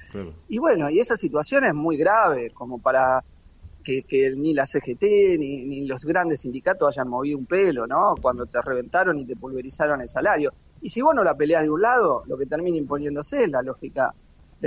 Y 0.47 0.58
bueno, 0.58 0.89
y 0.89 0.99
esa 0.99 1.15
situación 1.17 1.65
es 1.65 1.73
muy 1.73 1.97
grave, 1.97 2.51
como 2.51 2.79
para 2.79 3.23
que, 3.84 4.34
ni 4.36 4.53
la 4.53 4.65
CGT 4.65 5.03
ni, 5.38 5.86
los 5.86 6.06
grandes 6.06 6.41
sindicatos 6.41 6.88
hayan 6.88 7.10
movido 7.10 7.38
un 7.38 7.45
pelo, 7.45 7.86
¿no? 7.86 8.15
Cuando 8.21 8.45
te 8.45 8.62
reventaron 8.62 9.19
y 9.19 9.25
te 9.25 9.36
pulverizaron 9.36 10.01
el 10.01 10.08
salario. 10.08 10.53
Y 10.82 10.89
si 10.89 11.01
vos 11.01 11.13
no 11.13 11.23
la 11.23 11.36
peleas 11.36 11.63
de 11.63 11.69
un 11.69 11.82
lado, 11.82 12.23
lo 12.25 12.38
que 12.38 12.45
termina 12.45 12.77
imponiéndose 12.77 13.43
es 13.43 13.49
la 13.49 13.62
lógica, 13.62 14.13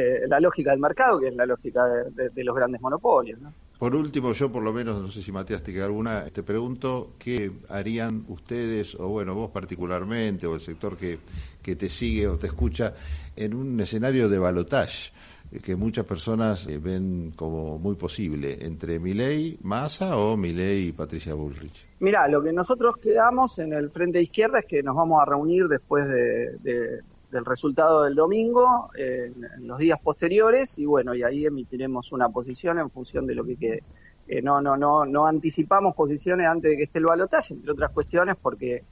de, 0.00 0.28
la 0.28 0.40
lógica 0.40 0.70
del 0.70 0.80
mercado, 0.80 1.18
que 1.18 1.28
es 1.28 1.36
la 1.36 1.46
lógica 1.46 1.84
de, 1.86 2.44
los 2.44 2.54
grandes 2.54 2.80
monopolios. 2.80 3.38
Por 3.78 3.94
último, 3.94 4.32
yo 4.32 4.50
por 4.50 4.62
lo 4.62 4.72
menos, 4.72 5.00
no 5.02 5.10
sé 5.10 5.22
si 5.22 5.32
Matías 5.32 5.62
te 5.62 5.72
queda 5.72 5.84
alguna, 5.84 6.24
te 6.26 6.42
pregunto 6.42 7.12
qué 7.18 7.50
harían 7.68 8.24
ustedes, 8.28 8.94
o 8.94 9.08
bueno, 9.08 9.34
vos 9.34 9.50
particularmente, 9.50 10.46
o 10.46 10.54
el 10.54 10.60
sector 10.60 10.96
que, 10.96 11.18
que 11.62 11.76
te 11.76 11.88
sigue 11.88 12.26
o 12.26 12.38
te 12.38 12.46
escucha, 12.46 12.94
en 13.34 13.54
un 13.54 13.78
escenario 13.80 14.28
de 14.28 14.38
balotage 14.38 15.12
que 15.62 15.76
muchas 15.76 16.04
personas 16.04 16.66
eh, 16.66 16.78
ven 16.78 17.32
como 17.34 17.78
muy 17.78 17.94
posible 17.94 18.58
entre 18.60 18.98
Milei, 18.98 19.58
Massa 19.62 20.16
o 20.16 20.36
Milei 20.36 20.88
y 20.88 20.92
Patricia 20.92 21.34
Bullrich. 21.34 21.86
Mira, 22.00 22.28
lo 22.28 22.42
que 22.42 22.52
nosotros 22.52 22.96
quedamos 22.98 23.58
en 23.58 23.72
el 23.72 23.90
frente 23.90 24.18
de 24.18 24.24
izquierda 24.24 24.58
es 24.60 24.66
que 24.66 24.82
nos 24.82 24.96
vamos 24.96 25.20
a 25.22 25.24
reunir 25.24 25.66
después 25.68 26.06
de, 26.08 27.00
del 27.30 27.44
resultado 27.44 28.04
del 28.04 28.14
domingo, 28.14 28.90
en, 28.96 29.66
los 29.66 29.78
días 29.78 29.98
posteriores, 30.00 30.78
y 30.78 30.86
bueno, 30.86 31.14
y 31.14 31.22
ahí 31.22 31.46
emitiremos 31.46 32.12
una 32.12 32.28
posición 32.28 32.78
en 32.78 32.90
función 32.90 33.26
de 33.26 33.34
lo 33.34 33.44
que 33.44 33.56
quede. 33.56 33.82
Eh, 34.28 34.42
no, 34.42 34.60
no, 34.60 34.76
no, 34.76 35.04
no 35.04 35.26
anticipamos 35.26 35.94
posiciones 35.94 36.48
antes 36.48 36.70
de 36.70 36.76
que 36.76 36.82
esté 36.84 36.98
el 36.98 37.06
balotaje, 37.06 37.54
entre 37.54 37.72
otras 37.72 37.92
cuestiones, 37.92 38.36
porque, 38.40 38.84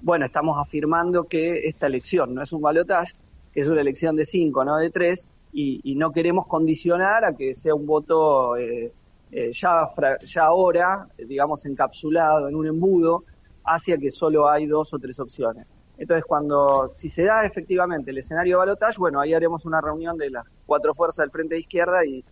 bueno, 0.00 0.26
estamos 0.26 0.58
afirmando 0.58 1.24
que 1.24 1.66
esta 1.66 1.86
elección 1.86 2.34
no 2.34 2.42
es 2.42 2.52
un 2.52 2.60
balotaje, 2.60 3.14
que 3.52 3.60
es 3.60 3.68
una 3.68 3.80
elección 3.80 4.16
de 4.16 4.26
cinco, 4.26 4.64
no 4.64 4.76
de 4.76 4.90
tres, 4.90 5.28
y, 5.52 5.94
no 5.96 6.12
queremos 6.12 6.46
condicionar 6.46 7.24
a 7.24 7.34
que 7.34 7.54
sea 7.54 7.74
un 7.74 7.86
voto 7.86 8.58
eh, 8.58 8.92
eh, 9.32 9.52
ya, 9.54 9.88
ya 10.22 10.44
ahora, 10.44 11.08
digamos, 11.16 11.64
encapsulado 11.64 12.48
en 12.48 12.54
un 12.54 12.66
embudo, 12.66 13.24
hacia 13.64 13.96
que 13.96 14.10
solo 14.10 14.48
hay 14.48 14.66
dos 14.66 14.92
o 14.92 14.98
tres 14.98 15.18
opciones. 15.18 15.66
Entonces, 15.98 16.24
cuando, 16.26 16.88
si 16.92 17.08
se 17.08 17.24
da 17.24 17.44
efectivamente 17.44 18.10
el 18.10 18.18
escenario 18.18 18.56
de 18.56 18.58
balotaje, 18.58 18.98
bueno, 18.98 19.20
ahí 19.20 19.32
haremos 19.32 19.64
una 19.64 19.80
reunión 19.80 20.16
de 20.16 20.30
las 20.30 20.44
cuatro 20.66 20.92
fuerzas 20.92 21.24
del 21.24 21.30
frente 21.30 21.54
de 21.54 21.60
izquierda 21.60 22.04
y, 22.04 22.24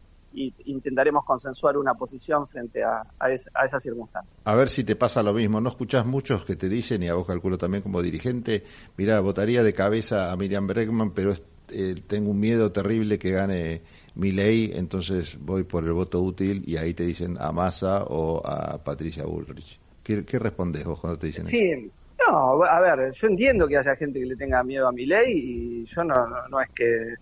intentaremos 0.64 1.24
consensuar 1.24 1.76
una 1.78 1.94
posición 1.94 2.48
frente 2.48 2.82
a, 2.82 3.02
a, 3.20 3.26
a, 3.26 3.64
esas 3.64 3.80
circunstancias. 3.80 4.36
A 4.42 4.56
ver 4.56 4.68
si 4.68 4.82
te 4.82 4.96
pasa 4.96 5.22
lo 5.22 5.32
mismo. 5.32 5.60
No 5.60 5.68
escuchás 5.68 6.04
muchos 6.04 6.44
que 6.44 6.56
te 6.56 6.68
dicen, 6.68 7.04
y 7.04 7.08
a 7.08 7.14
vos 7.14 7.24
calculo 7.24 7.56
también 7.56 7.84
como 7.84 8.02
dirigente, 8.02 8.64
mira, 8.96 9.20
votaría 9.20 9.62
de 9.62 9.72
cabeza 9.72 10.32
a 10.32 10.36
Miriam 10.36 10.66
Bregman, 10.66 11.12
pero 11.12 11.30
es 11.30 11.40
eh, 11.70 11.94
tengo 12.06 12.30
un 12.30 12.40
miedo 12.40 12.70
terrible 12.72 13.18
que 13.18 13.30
gane 13.30 13.80
mi 14.16 14.32
ley, 14.32 14.72
entonces 14.74 15.38
voy 15.40 15.64
por 15.64 15.84
el 15.84 15.92
voto 15.92 16.20
útil 16.20 16.62
y 16.66 16.76
ahí 16.76 16.94
te 16.94 17.04
dicen 17.04 17.36
a 17.40 17.52
Massa 17.52 18.04
o 18.04 18.46
a 18.46 18.82
Patricia 18.82 19.24
Bullrich. 19.24 19.78
¿Qué, 20.02 20.24
qué 20.24 20.38
respondes 20.38 20.84
vos 20.84 21.00
cuando 21.00 21.18
te 21.18 21.28
dicen 21.28 21.46
sí. 21.46 21.58
eso? 21.58 21.90
No, 22.28 22.62
a 22.64 22.80
ver, 22.80 23.12
yo 23.12 23.26
entiendo 23.26 23.66
que 23.66 23.76
haya 23.76 23.96
gente 23.96 24.20
que 24.20 24.26
le 24.26 24.36
tenga 24.36 24.62
miedo 24.62 24.88
a 24.88 24.92
mi 24.92 25.06
ley 25.06 25.32
y 25.32 25.84
yo 25.86 26.04
no, 26.04 26.14
no, 26.48 26.60
es 26.60 26.70
que 26.70 27.14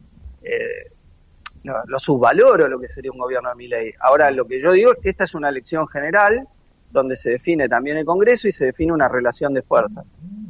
eh, 0.42 0.90
lo 1.62 1.98
subvaloro 1.98 2.68
lo 2.68 2.78
que 2.78 2.88
sería 2.88 3.12
un 3.12 3.18
gobierno 3.18 3.48
de 3.50 3.54
mi 3.54 3.68
ley. 3.68 3.92
Ahora, 4.00 4.30
lo 4.30 4.44
que 4.46 4.60
yo 4.60 4.72
digo 4.72 4.92
es 4.92 4.98
que 5.00 5.10
esta 5.10 5.24
es 5.24 5.34
una 5.34 5.48
elección 5.48 5.86
general 5.88 6.46
donde 6.90 7.16
se 7.16 7.30
define 7.30 7.68
también 7.68 7.96
el 7.96 8.04
Congreso 8.04 8.48
y 8.48 8.52
se 8.52 8.66
define 8.66 8.92
una 8.92 9.08
relación 9.08 9.54
de 9.54 9.62
fuerzas. 9.62 10.04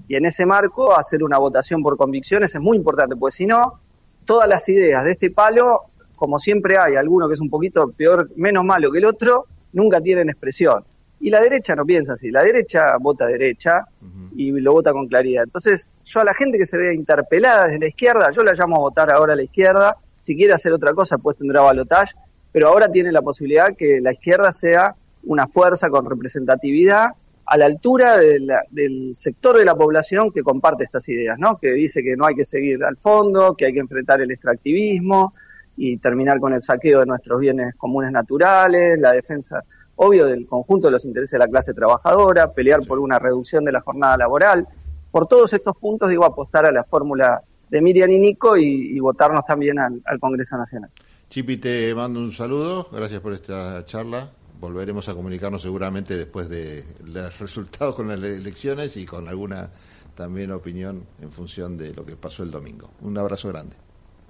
Y 0.09 0.17
en 0.17 0.25
ese 0.27 0.45
marco, 0.45 0.97
hacer 0.97 1.23
una 1.23 1.39
votación 1.39 1.83
por 1.83 1.97
convicciones 1.97 2.55
es 2.55 2.61
muy 2.61 2.77
importante, 2.77 3.15
porque 3.17 3.37
si 3.37 3.47
no, 3.47 3.81
todas 4.25 4.49
las 4.49 4.69
ideas 4.69 5.05
de 5.05 5.13
este 5.13 5.31
palo, 5.31 5.83
como 6.17 6.39
siempre 6.39 6.79
hay 6.79 6.97
alguno 6.97 7.29
que 7.29 7.35
es 7.35 7.41
un 7.41 7.49
poquito 7.49 7.93
peor, 7.93 8.29
menos 8.37 8.65
malo 8.65 8.91
que 8.91 8.99
el 8.99 9.05
otro, 9.05 9.47
nunca 9.73 10.01
tienen 10.01 10.29
expresión. 10.29 10.85
Y 11.23 11.31
la 11.31 11.41
derecha 11.41 11.77
no 11.77 11.87
piensa 11.87 12.15
así, 12.15 12.33
la 12.33 12.43
derecha 12.43 12.97
vota 12.99 13.27
derecha 13.27 13.87
y 14.35 14.51
lo 14.51 14.73
vota 14.73 14.93
con 14.93 15.07
claridad. 15.07 15.45
Entonces, 15.45 15.89
yo 16.05 16.21
a 16.21 16.25
la 16.25 16.35
gente 16.35 16.59
que 16.59 16.67
se 16.67 16.77
ve 16.77 16.93
interpelada 16.93 17.67
desde 17.67 17.79
la 17.79 17.87
izquierda, 17.87 18.31
yo 18.33 18.43
la 18.43 18.55
llamo 18.55 18.77
a 18.77 18.81
votar 18.81 19.09
ahora 19.09 19.35
a 19.35 19.37
la 19.37 19.45
izquierda, 19.45 19.97
si 20.19 20.37
quiere 20.37 20.53
hacer 20.53 20.73
otra 20.73 20.93
cosa, 20.95 21.19
pues 21.19 21.37
tendrá 21.37 21.61
balotaje, 21.61 22.15
pero 22.51 22.69
ahora 22.69 22.91
tiene 22.91 23.13
la 23.13 23.23
posibilidad 23.23 23.77
que 23.77 24.01
la 24.01 24.13
izquierda 24.13 24.51
sea 24.51 24.97
una 25.23 25.47
fuerza 25.47 25.89
con 25.91 26.11
representatividad 26.11 27.11
a 27.47 27.57
la 27.57 27.67
altura 27.67 28.17
del 28.17 29.15
sector 29.15 29.59
de 29.59 29.65
la 29.65 29.77
población 29.77 30.33
que 30.33 30.43
comparte 30.43 30.83
estas 30.83 31.09
ideas, 31.09 31.39
¿no? 31.39 31.57
Que 31.57 31.71
dice 31.71 32.03
que 32.03 32.17
no 32.17 32.27
hay 32.27 32.35
que 32.35 32.45
seguir 32.45 32.83
al 32.83 32.97
fondo, 32.97 33.55
que 33.55 33.67
hay 33.67 33.73
que 33.73 33.79
enfrentar 33.79 34.21
el 34.21 34.31
extractivismo 34.33 35.35
y 35.77 35.99
terminar 35.99 36.41
con 36.41 36.53
el 36.53 36.63
saqueo 36.63 37.01
de 37.01 37.07
nuestros 37.07 37.39
bienes 37.39 37.77
comunes 37.77 38.11
naturales, 38.11 38.99
la 38.99 39.13
defensa, 39.13 39.63
obvio, 39.97 40.27
del 40.27 40.47
conjunto 40.47 40.89
de 40.89 40.93
los 40.93 41.05
intereses 41.05 41.33
de 41.33 41.39
la 41.39 41.49
clase 41.49 41.75
trabajadora, 41.75 42.53
pelear 42.53 42.81
por 42.87 42.99
una 42.99 43.19
reducción 43.19 43.65
de 43.65 43.73
la 43.73 43.81
jornada 43.81 44.17
laboral. 44.17 44.67
Por 45.11 45.27
todos 45.27 45.53
estos 45.53 45.77
puntos, 45.77 46.11
digo, 46.11 46.25
apostar 46.25 46.67
a 46.67 46.73
la 46.73 46.85
fórmula 46.85 47.43
de 47.69 47.81
Miriam 47.81 48.11
y 48.11 48.19
Nico 48.19 48.57
y, 48.57 48.99
votarnos 49.01 49.45
también 49.47 49.79
al, 49.79 50.01
al 50.05 50.19
Congreso 50.19 50.57
Nacional. 50.57 50.91
Chipi, 51.29 51.57
te 51.57 51.95
mando 51.95 52.21
un 52.21 52.33
saludo. 52.33 52.89
Gracias 52.93 53.21
por 53.21 53.33
esta 53.33 53.85
charla 53.85 54.31
volveremos 54.63 55.09
a 55.09 55.15
comunicarnos 55.15 55.61
seguramente 55.61 56.17
después 56.17 56.49
de 56.49 56.85
los 57.05 57.37
resultados 57.41 57.97
con 57.97 58.07
las 58.07 58.23
elecciones 58.23 58.97
y 58.97 59.05
con 59.05 59.27
alguna 59.27 59.69
también 60.15 60.53
opinión 60.53 61.05
en 61.21 61.33
función 61.33 61.77
de 61.77 61.93
lo 61.93 62.07
que 62.07 62.15
pasó 62.15 62.45
el 62.45 62.53
domingo. 62.53 62.93
Un 63.01 63.19
abrazo 63.19 63.49
grande. 63.49 63.75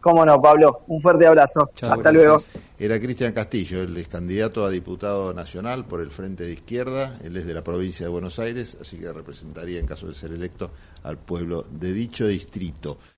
Cómo 0.02 0.26
no, 0.26 0.42
Pablo. 0.42 0.82
Un 0.88 1.00
fuerte 1.00 1.26
abrazo. 1.26 1.70
Hasta 1.80 2.10
luego. 2.10 2.36
Era 2.76 2.98
Cristian 2.98 3.32
Castillo, 3.32 3.82
el 3.82 3.96
ex 3.96 4.08
candidato 4.08 4.66
a 4.66 4.70
diputado 4.70 5.32
nacional 5.32 5.84
por 5.84 6.00
el 6.00 6.10
Frente 6.10 6.42
de 6.42 6.54
Izquierda. 6.54 7.20
Él 7.22 7.36
es 7.36 7.46
de 7.46 7.54
la 7.54 7.62
provincia 7.62 8.04
de 8.04 8.10
Buenos 8.10 8.40
Aires, 8.40 8.76
así 8.80 8.98
que 8.98 9.12
representaría, 9.12 9.78
en 9.78 9.86
caso 9.86 10.08
de 10.08 10.14
ser 10.14 10.32
electo, 10.32 10.72
al 11.04 11.18
pueblo 11.18 11.64
de 11.70 11.92
dicho 11.92 12.26
distrito. 12.26 12.98